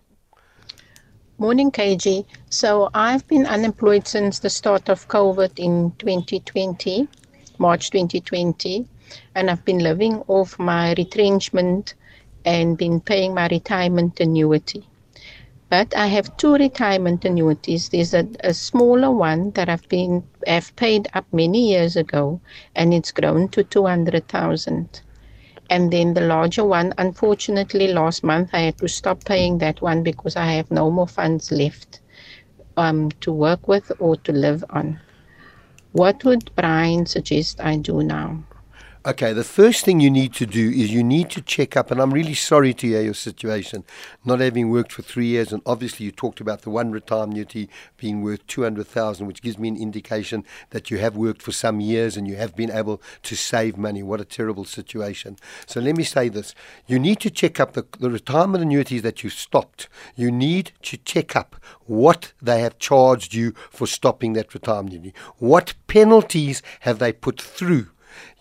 [1.37, 2.23] Morning, KG.
[2.49, 7.09] So I've been unemployed since the start of COVID in 2020,
[7.57, 8.87] March 2020,
[9.35, 11.93] and I've been living off my retrenchment
[12.45, 14.87] and been paying my retirement annuity.
[15.69, 17.89] But I have two retirement annuities.
[17.89, 22.39] There's a, a smaller one that I've been have paid up many years ago,
[22.75, 25.01] and it's grown to two hundred thousand.
[25.69, 30.03] And then the larger one, unfortunately, last month I had to stop paying that one
[30.03, 32.01] because I have no more funds left
[32.77, 35.01] um, to work with or to live on.
[35.93, 38.45] What would Bryan suggest I do now?
[39.07, 42.01] Okay, the first thing you need to do is you need to check up, and
[42.01, 43.83] I'm really sorry to hear your situation,
[44.25, 47.69] not having worked for three years, and obviously you talked about the one retirement annuity
[47.97, 52.17] being worth 200,000, which gives me an indication that you have worked for some years
[52.17, 54.01] and you have been able to save money.
[54.01, 55.37] What a terrible situation.
[55.67, 56.55] So let me say this.
[56.87, 59.87] You need to check up the, the retirement annuities that you stopped.
[60.15, 65.13] You need to check up what they have charged you for stopping that retirement annuity.
[65.37, 67.89] What penalties have they put through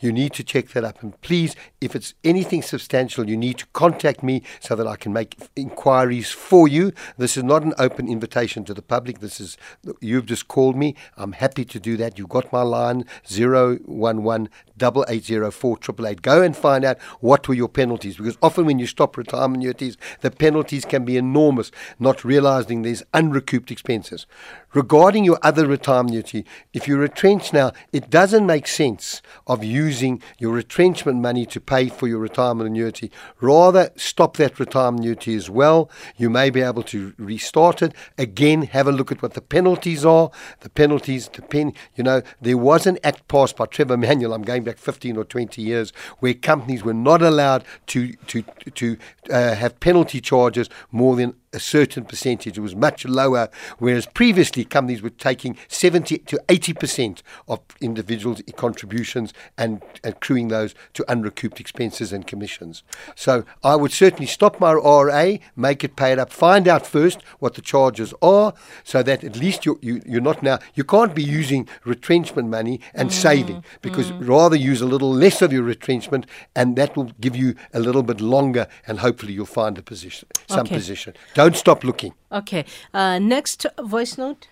[0.00, 1.02] you need to check that up.
[1.02, 5.12] And please, if it's anything substantial, you need to contact me so that I can
[5.12, 6.92] make inquiries for you.
[7.16, 9.20] This is not an open invitation to the public.
[9.20, 9.56] This is,
[10.00, 10.94] you've just called me.
[11.16, 12.18] I'm happy to do that.
[12.18, 14.48] You've got my line 011
[14.80, 15.76] 8804
[16.22, 19.96] Go and find out what were your penalties because often when you stop retirement annuities,
[20.20, 24.26] the penalties can be enormous, not realizing there's unrecouped expenses.
[24.72, 30.22] Regarding your other retirement annuity, if you're retrenched now, it doesn't make sense of using
[30.38, 33.10] your retrenchment money to pay for your retirement annuity.
[33.40, 35.90] Rather, stop that retirement annuity as well.
[36.16, 37.94] You may be able to restart it.
[38.16, 40.30] Again, have a look at what the penalties are.
[40.60, 44.64] The penalties depend, you know, there was an act passed by Trevor Manuel, I'm going
[44.64, 48.42] back 15 or 20 years, where companies were not allowed to, to,
[48.74, 48.96] to
[49.30, 52.58] uh, have penalty charges more than a certain percentage.
[52.58, 53.48] It was much lower,
[53.78, 61.10] whereas previously companies were taking 70 to 80% of individuals' contributions and accruing those to
[61.10, 62.82] unrecouped expenses and commissions.
[63.14, 67.54] So I would certainly stop my RA, make it paid up, find out first what
[67.54, 71.14] the charges are, so that at least you're, you, you are not now, you can't
[71.14, 74.28] be using retrenchment money and mm, saving, because mm.
[74.28, 76.26] rather use a little less of your retrenchment,
[76.56, 80.28] and that will give you a little bit longer, and hopefully you'll find a position,
[80.48, 80.74] some okay.
[80.74, 81.14] position.
[81.34, 82.14] Don't don't stop looking.
[82.32, 82.64] Okay.
[82.92, 84.48] Uh, next voice note.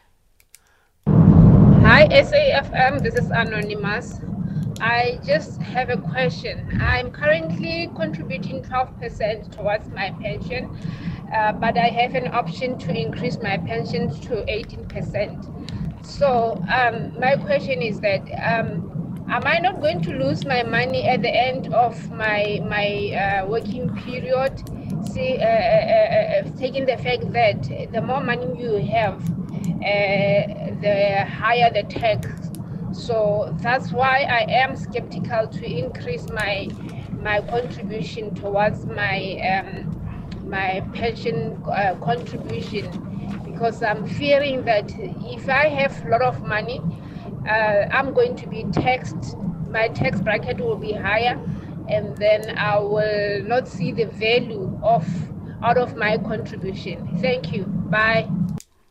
[1.07, 3.03] Hi, SAFM.
[3.03, 4.21] This is Anonymous.
[4.81, 6.81] I just have a question.
[6.83, 10.77] I'm currently contributing 12% towards my pension,
[11.35, 16.05] uh, but I have an option to increase my pension to 18%.
[16.05, 18.92] So, um, my question is that um,
[19.29, 23.47] am I not going to lose my money at the end of my, my uh,
[23.47, 24.63] working period?
[25.13, 27.63] see, uh, uh, uh, taking the fact that
[27.93, 29.21] the more money you have,
[30.81, 32.27] the higher the tax.
[32.93, 36.69] So that's why I am skeptical to increase my
[37.21, 39.19] my contribution towards my
[39.51, 42.87] um, my pension uh, contribution
[43.45, 46.81] because I'm fearing that if I have a lot of money,
[47.49, 49.37] uh, I'm going to be taxed.
[49.69, 51.41] My tax bracket will be higher,
[51.89, 55.07] and then I will not see the value of
[55.63, 57.19] out of my contribution.
[57.21, 57.65] Thank you.
[57.65, 58.29] Bye.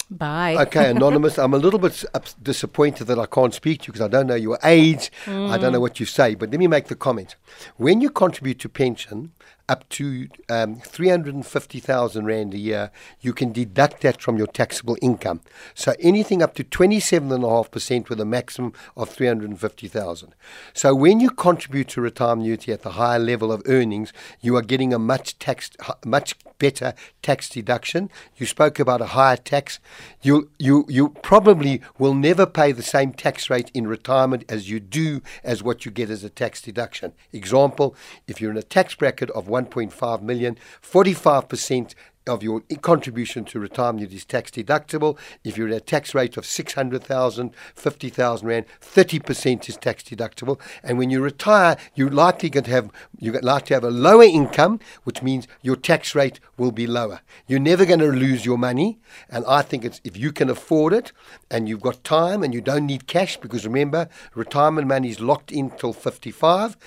[0.09, 0.55] Bye.
[0.57, 2.03] Okay, Anonymous, I'm a little bit
[2.43, 5.11] disappointed that I can't speak to you because I don't know your age.
[5.25, 5.49] Mm.
[5.49, 7.35] I don't know what you say, but let me make the comment.
[7.77, 9.31] When you contribute to pension,
[9.71, 12.91] up to um, 350,000 Rand a year,
[13.21, 15.39] you can deduct that from your taxable income.
[15.73, 20.35] So anything up to 27.5% with a maximum of 350,000.
[20.73, 24.11] So when you contribute to retirement annuity at the higher level of earnings,
[24.41, 25.71] you are getting a much tax,
[26.05, 28.09] much better tax deduction.
[28.37, 29.79] You spoke about a higher tax.
[30.21, 34.79] You, you, you probably will never pay the same tax rate in retirement as you
[34.79, 37.13] do as what you get as a tax deduction.
[37.31, 37.95] Example,
[38.27, 41.95] if you're in a tax bracket of 1.5 million, 45%
[42.27, 45.17] of your contribution to retirement is tax deductible.
[45.43, 50.59] If you're at a tax rate of 600,000, 50,000 Rand, 30% is tax deductible.
[50.83, 54.23] And when you retire, you're likely going to have, you're likely to have a lower
[54.23, 57.21] income, which means your tax rate will be lower.
[57.47, 58.99] You're never going to lose your money.
[59.29, 61.11] And I think it's, if you can afford it
[61.49, 65.51] and you've got time and you don't need cash, because remember, retirement money is locked
[65.51, 66.77] in till 55.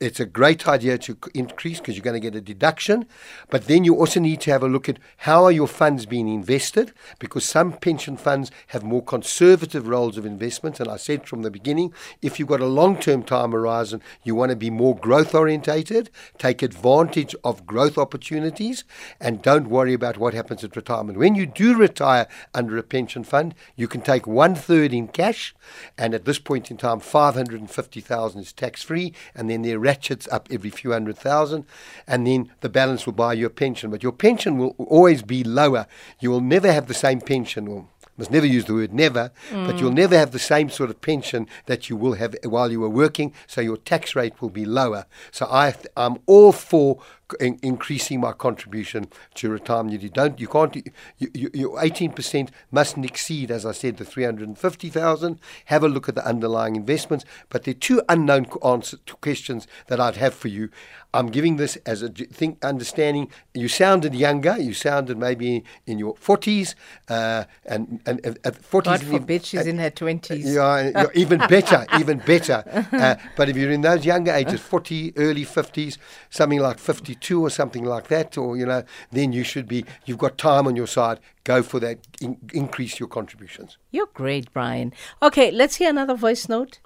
[0.00, 3.06] It's a great idea to increase because you're going to get a deduction.
[3.50, 6.06] But then you also need to have a look look at how are your funds
[6.06, 10.78] being invested because some pension funds have more conservative roles of investment.
[10.78, 14.36] And I said from the beginning, if you've got a long term time horizon, you
[14.36, 18.84] want to be more growth orientated, take advantage of growth opportunities,
[19.18, 21.18] and don't worry about what happens at retirement.
[21.18, 25.56] When you do retire under a pension fund, you can take one third in cash,
[25.96, 30.46] and at this point in time, 550,000 is tax free, and then there ratchets up
[30.52, 31.64] every few hundred thousand,
[32.06, 33.90] and then the balance will buy you a pension.
[33.90, 35.86] But your pension will will always be lower.
[36.20, 37.70] You will never have the same pension.
[37.70, 37.88] Well,
[38.18, 41.46] must never use the word never, but you'll never have the same sort of pension
[41.66, 45.06] that you will have while you were working, so your tax rate will be lower.
[45.30, 46.98] So I, I'm all for
[47.40, 50.02] in, increasing my contribution to retirement.
[50.02, 50.82] You don't, you can't, you,
[51.18, 55.40] you, your 18% mustn't exceed, as I said, the 350,000.
[55.66, 57.24] Have a look at the underlying investments.
[57.48, 60.70] But there are two unknown answers to questions that I'd have for you.
[61.14, 63.30] I'm giving this as a think understanding.
[63.54, 64.58] You sounded younger.
[64.58, 66.74] You sounded maybe in your 40s,
[67.08, 68.84] uh, and and at 40s.
[68.84, 70.44] God forbid she's uh, in her 20s.
[70.44, 72.62] Yeah, even better, even better.
[72.92, 75.96] Uh, but if you're in those younger ages, 40, early 50s,
[76.28, 76.76] something like
[77.18, 79.84] 52 or something like that, or you know, then you should be.
[80.06, 81.18] You've got time on your side.
[81.44, 81.98] Go for that.
[82.20, 83.76] In, increase your contributions.
[83.90, 84.92] You're great, Bryan.
[85.22, 86.78] Okay, let's hear another voice note.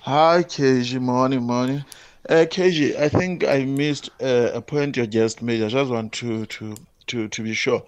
[0.00, 1.00] Hi, KG.
[1.00, 1.84] Morning, morning.
[2.28, 5.62] Uh, KG, I think I missed uh, a point you just made.
[5.62, 6.76] I just want to, to,
[7.08, 7.84] to, to be sure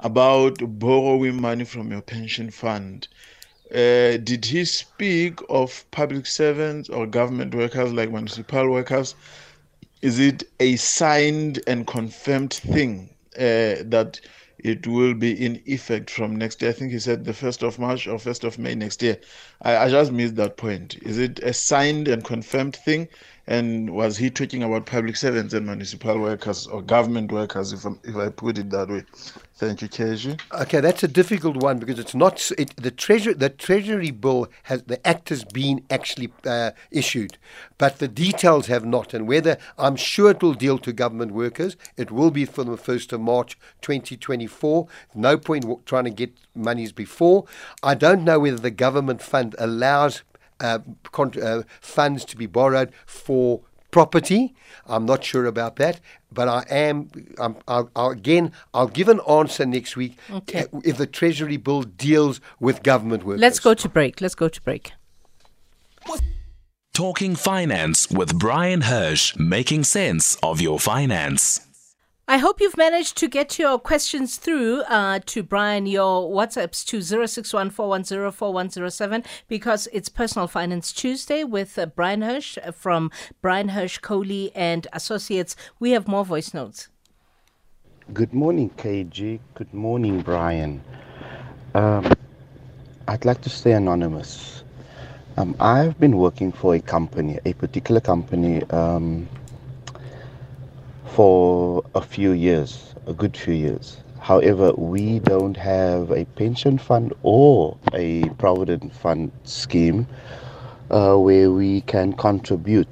[0.00, 3.08] about borrowing money from your pension fund.
[3.72, 9.14] Uh, did he speak of public servants or government workers like municipal workers?
[10.02, 14.20] Is it a signed and confirmed thing uh, that
[14.62, 16.70] it will be in effect from next year.
[16.70, 19.18] I think he said the 1st of March or 1st of May next year.
[19.62, 20.96] I, I just missed that point.
[21.02, 23.08] Is it a signed and confirmed thing?
[23.52, 27.90] And was he talking about public servants and municipal workers or government workers, if, i
[28.02, 29.04] if I put it that way?
[29.56, 30.40] Thank you, KG.
[30.54, 33.34] Okay, that's a difficult one because it's not it, the treasury.
[33.34, 37.36] The treasury bill has the act has been actually uh, issued,
[37.76, 39.12] but the details have not.
[39.12, 42.78] And whether I'm sure it will deal to government workers, it will be from the
[42.78, 44.88] first of March 2024.
[45.14, 47.44] No point trying to get monies before.
[47.82, 50.22] I don't know whether the government fund allows
[50.62, 50.78] uh,
[51.10, 53.60] con- uh, funds to be borrowed for
[53.90, 54.54] property.
[54.86, 56.00] I'm not sure about that,
[56.32, 57.10] but I am.
[57.38, 60.66] I'm, I'll, I'll, again, I'll give an answer next week okay.
[60.82, 63.40] if the Treasury bill deals with government workers.
[63.40, 64.20] Let's go to break.
[64.20, 64.92] Let's go to break.
[66.94, 71.71] Talking finance with Bryan Hirsch, making sense of your finance.
[72.32, 77.00] I hope you've managed to get your questions through uh, to Bryan, your WhatsApps to
[77.00, 83.10] 0614104107 because it's Personal Finance Tuesday with uh, Bryan Hirsch from
[83.42, 85.56] Bryan Hirsch Colley and Associates.
[85.78, 86.88] We have more voice notes.
[88.14, 89.38] Good morning, KG.
[89.52, 90.82] Good morning, Bryan.
[91.74, 92.10] Um,
[93.08, 94.64] I'd like to stay anonymous.
[95.36, 98.62] Um, I've been working for a company, a particular company.
[98.70, 99.28] Um,
[101.14, 103.98] for a few years, a good few years.
[104.18, 110.06] However, we don't have a pension fund or a provident fund scheme
[110.90, 112.88] uh, where we can contribute.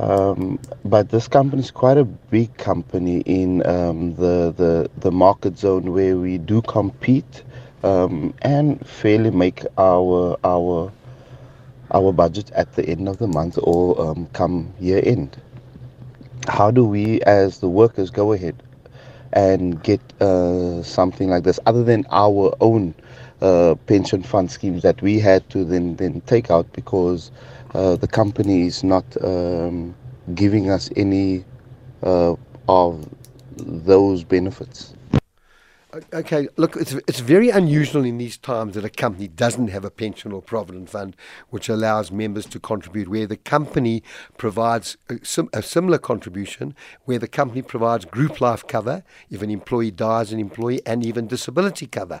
[0.00, 5.58] Um, but this company is quite a big company in um, the, the the market
[5.58, 7.42] zone where we do compete
[7.84, 10.92] um, and fairly make our our
[11.92, 15.36] our budget at the end of the month or um, come year end
[16.48, 18.62] how do we as the workers go ahead
[19.32, 22.94] and get uh, something like this other than our own
[23.42, 27.30] uh, pension fund schemes that we had to then then take out because
[27.74, 29.94] uh, the company is not um,
[30.34, 31.44] giving us any
[32.02, 32.34] uh,
[32.68, 33.08] of
[33.56, 34.94] those benefits.
[36.12, 39.90] Okay, look, it's, it's very unusual in these times that a company doesn't have a
[39.90, 41.16] pension or provident fund
[41.48, 44.02] which allows members to contribute, where the company
[44.36, 46.74] provides a, sim, a similar contribution,
[47.06, 51.26] where the company provides group life cover if an employee dies, an employee, and even
[51.26, 52.20] disability cover.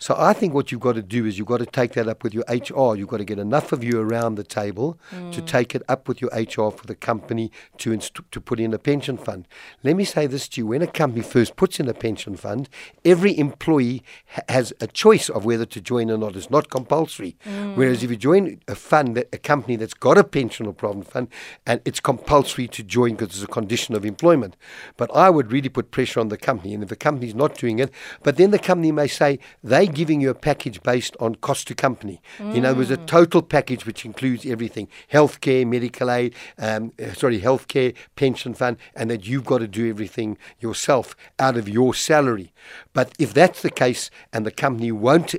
[0.00, 2.24] So I think what you've got to do is you've got to take that up
[2.24, 2.96] with your HR.
[2.96, 5.30] You've got to get enough of you around the table mm.
[5.30, 8.72] to take it up with your HR for the company to, inst- to put in
[8.72, 9.46] a pension fund.
[9.84, 12.70] Let me say this to you when a company first puts in a pension fund,
[13.04, 16.34] every employee ha- has a choice of whether to join or not.
[16.34, 17.36] It's not compulsory.
[17.44, 17.76] Mm.
[17.76, 21.10] Whereas if you join a fund, that, a company that's got a pension or provident
[21.10, 21.28] fund,
[21.66, 24.56] and it's compulsory to join because it's a condition of employment.
[24.96, 27.80] But I would really put pressure on the company, and if the company's not doing
[27.80, 27.90] it,
[28.22, 31.74] but then the company may say they're giving you a package based on cost to
[31.74, 32.20] company.
[32.38, 32.54] Mm.
[32.54, 37.40] You know, there's a total package which includes everything: healthcare, medical aid, um, uh, sorry,
[37.40, 42.52] healthcare, pension fund, and that you've got to do everything yourself out of your salary.
[42.92, 45.34] But if that's the case and the company won't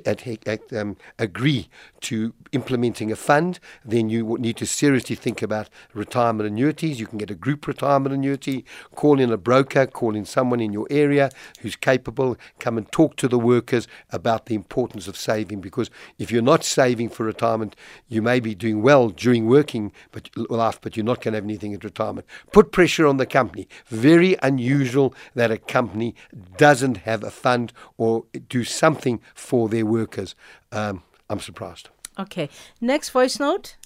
[0.72, 1.68] um, agree
[2.02, 7.00] to implementing a fund, then you need to seriously think about retirement annuities.
[7.00, 10.72] You can get a group retirement annuity, call in a broker, call in someone in
[10.72, 11.30] your area
[11.60, 16.30] who's capable, come and talk to the workers about the importance of saving because if
[16.30, 17.74] you're not saving for retirement,
[18.08, 21.44] you may be doing well during working but life, but you're not going to have
[21.44, 22.26] anything at retirement.
[22.52, 23.68] Put pressure on the company.
[23.86, 26.14] Very unusual that a company
[26.56, 30.34] doesn't have a fund or do something for their workers.
[30.70, 31.88] Um, I'm surprised.
[32.18, 32.50] Okay.
[32.80, 33.76] Next voice note.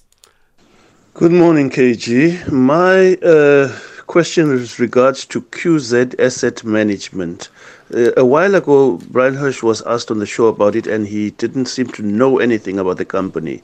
[1.13, 2.51] Good morning, KG.
[2.51, 3.73] My uh,
[4.05, 7.49] question is regards to QZ Asset Management.
[7.93, 11.31] Uh, a while ago, Bryan Hirsch was asked on the show about it, and he
[11.31, 13.61] didn't seem to know anything about the company.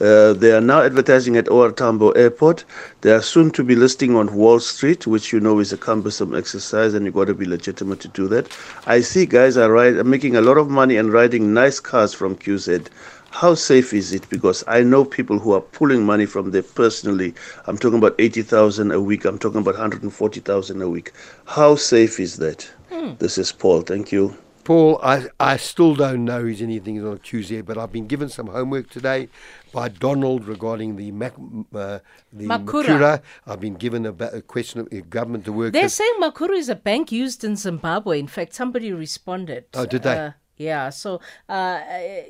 [0.00, 2.64] Uh, they are now advertising at OR Tambo Airport.
[3.00, 6.34] They are soon to be listing on Wall Street, which you know is a cumbersome
[6.36, 8.46] exercise, and you've got to be legitimate to do that.
[8.86, 12.14] I see guys are, ride, are making a lot of money and riding nice cars
[12.14, 12.88] from QZ
[13.34, 14.30] how safe is it?
[14.30, 17.34] Because I know people who are pulling money from there personally.
[17.66, 19.24] I'm talking about 80,000 a week.
[19.24, 21.10] I'm talking about 140,000 a week.
[21.44, 22.70] How safe is that?
[22.94, 23.14] Hmm.
[23.18, 23.82] This is Paul.
[23.82, 24.36] Thank you.
[24.62, 28.46] Paul, I, I still don't know he's anything on Tuesday, but I've been given some
[28.46, 29.28] homework today
[29.72, 31.98] by Donald regarding the Mac, uh,
[32.32, 32.84] the Mukuru.
[32.84, 33.22] Mukuru.
[33.46, 35.72] I've been given a, a question of government to work.
[35.72, 38.20] They're saying Mukuru is a bank used in Zimbabwe.
[38.20, 39.64] In fact, somebody responded.
[39.74, 40.16] Oh, did they?
[40.16, 41.80] Uh, yeah, so uh,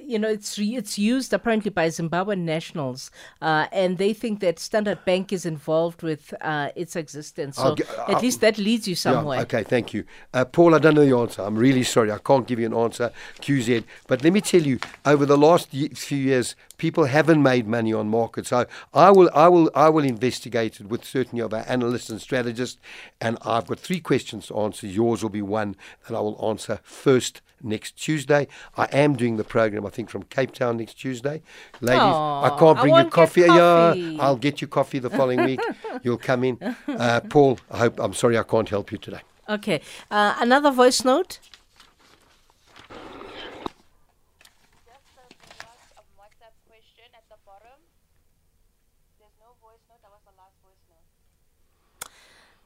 [0.03, 3.11] you know it's re- it's used apparently by Zimbabwean nationals,
[3.43, 7.57] uh, and they think that Standard Bank is involved with uh, its existence.
[7.57, 9.39] So Get, at least that leads you somewhere.
[9.39, 10.75] Yeah, okay, thank you, uh, Paul.
[10.75, 11.43] I don't know the answer.
[11.43, 12.11] I'm really sorry.
[12.11, 13.85] I can't give you an answer, QZ.
[14.07, 18.09] But let me tell you, over the last few years, people haven't made money on
[18.09, 18.49] markets.
[18.49, 22.21] So I will, I will, I will investigate it with certainty of our analysts and
[22.21, 22.81] strategists.
[23.21, 24.87] And I've got three questions to answer.
[24.87, 28.47] Yours will be one that I will answer first next Tuesday.
[28.77, 31.43] I am doing the program, I think, from Cape Town next Tuesday.
[31.81, 33.45] Ladies, Aww, I can't bring I you coffee.
[33.47, 34.01] coffee.
[34.01, 35.61] Yeah, I'll get you coffee the following week.
[36.03, 36.59] You'll come in.
[36.87, 39.21] Uh, Paul, I hope, I'm sorry I can't help you today.
[39.49, 41.39] Okay, uh, another voice note.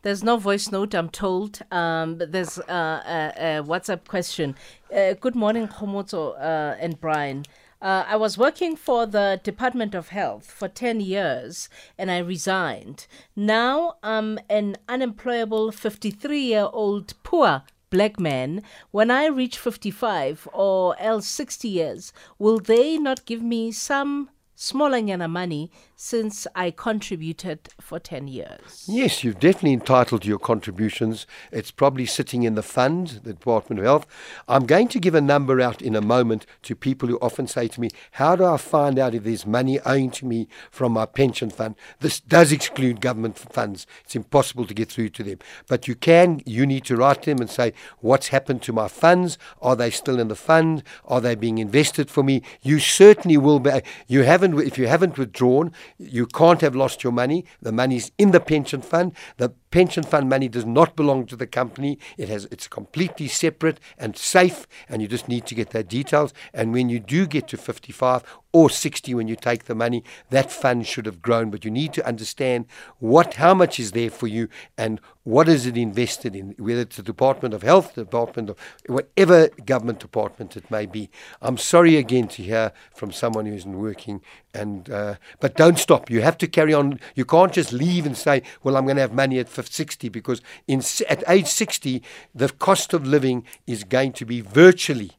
[0.03, 1.61] There's no voice note, I'm told.
[1.73, 4.55] Um, there's uh, a, a, WhatsApp question.
[4.95, 7.45] Uh, good morning, Homoto uh, and Bryan.
[7.83, 13.09] Uh, I was working for the Department of Health for 10 years and I resigned.
[13.35, 18.63] Now I'm an unemployable 53 year old poor black man.
[18.93, 25.01] When I reach 55 or else 60 years, will they not give me some smaller
[25.29, 25.71] money
[26.01, 28.85] since I contributed for 10 years.
[28.87, 31.27] Yes, you're definitely entitled to your contributions.
[31.51, 34.07] It's probably sitting in the fund, the Department of Health.
[34.47, 37.67] I'm going to give a number out in a moment to people who often say
[37.67, 41.05] to me, How do I find out if there's money owing to me from my
[41.05, 41.75] pension fund?
[41.99, 43.85] This does exclude government funds.
[44.05, 45.41] It's impossible to get through to them.
[45.67, 49.37] But you can, you need to write them and say, What's happened to my funds?
[49.61, 50.85] Are they still in the fund?
[51.07, 52.43] Are they being invested for me?
[52.63, 53.83] You certainly will be.
[54.07, 57.45] You haven't, if you haven't withdrawn, you can't have lost your money.
[57.63, 59.13] The money's in the pension fund.
[59.37, 61.99] The pension fund money does not belong to the company.
[62.17, 66.33] It has it's completely separate and safe, and you just need to get their details.
[66.53, 70.51] And when you do get to 55 or 60 when you take the money, that
[70.51, 71.51] fund should have grown.
[71.51, 72.67] But you need to understand
[72.99, 76.97] what how much is there for you and what is it invested in, whether it's
[76.97, 78.57] the Department of Health, the Department of
[78.87, 81.11] whatever government department it may be.
[81.43, 84.23] I'm sorry again to hear from someone who isn't working,
[84.55, 86.09] and uh, but don't stop.
[86.09, 86.99] You have to carry on.
[87.15, 90.41] You can't just leave and say, "Well, I'm going to have money at 60," because
[90.67, 92.03] in at age 60,
[92.35, 95.13] the cost of living is going to be virtually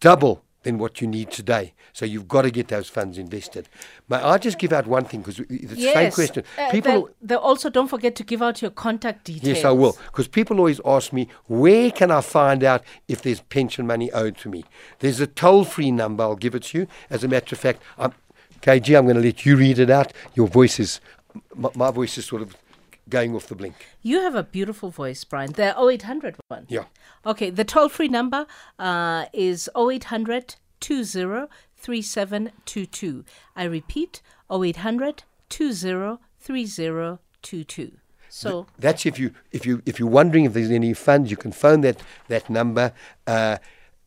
[0.00, 1.74] double than what you need today.
[1.92, 3.68] So you've got to get those funds invested.
[4.08, 5.94] May I just give out one thing because it's the yes.
[5.94, 6.44] same question.
[6.70, 9.56] People, uh, they, also don't forget to give out your contact details.
[9.56, 9.96] Yes, I will.
[10.06, 14.38] Because people always ask me, where can I find out if there's pension money owed
[14.38, 14.64] to me?
[15.00, 16.22] There's a toll-free number.
[16.22, 16.86] I'll give it to you.
[17.10, 18.14] As a matter of fact, I'm,
[18.62, 20.12] KG, I'm going to let you read it out.
[20.34, 21.00] Your voice is,
[21.54, 22.56] my, my voice is sort of
[23.08, 23.74] going off the blink.
[24.02, 25.52] You have a beautiful voice, Bryan.
[25.52, 26.66] The 0800 one.
[26.68, 26.84] Yeah.
[27.26, 28.46] Okay, the toll free number
[28.78, 31.46] uh, is 0800 20
[31.76, 33.24] 3722.
[33.56, 37.92] I repeat 0800 20 3022.
[38.28, 41.52] So that's if you if you if you're wondering if there's any funds, you can
[41.52, 42.94] phone that that number.
[43.26, 43.58] Uh,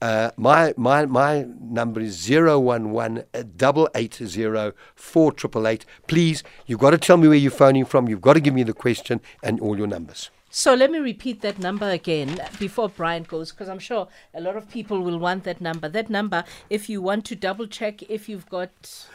[0.01, 3.23] uh, my my my number is zero one one
[3.55, 5.85] double eight zero four triple eight.
[6.07, 8.07] Please, you've got to tell me where you're phoning from.
[8.07, 10.29] You've got to give me the question and all your numbers.
[10.57, 14.55] So let me repeat that number again before Bryan goes, because I'm sure a lot
[14.55, 15.89] of people will want that number.
[15.89, 19.05] That number, if you want to double check if you've got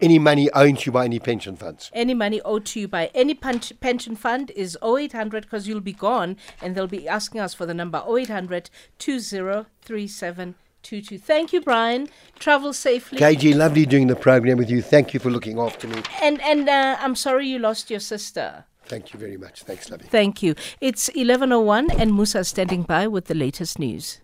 [0.00, 1.90] any money owed to you by any pension funds.
[1.92, 6.38] Any money owed to you by any pension fund is 0800 because you'll be gone
[6.62, 11.18] and they'll be asking us for the number 0800 2037 22.
[11.18, 12.08] Thank you, Bryan.
[12.38, 13.18] Travel safely.
[13.18, 14.80] KG, lovely doing the program with you.
[14.80, 16.00] Thank you for looking after me.
[16.22, 18.64] And and uh, I'm sorry you lost your sister.
[18.86, 19.62] Thank you very much.
[19.62, 20.06] Thanks, lovely.
[20.08, 20.54] Thank you.
[20.80, 24.20] It's 11:01 and Musa standing by with the latest news.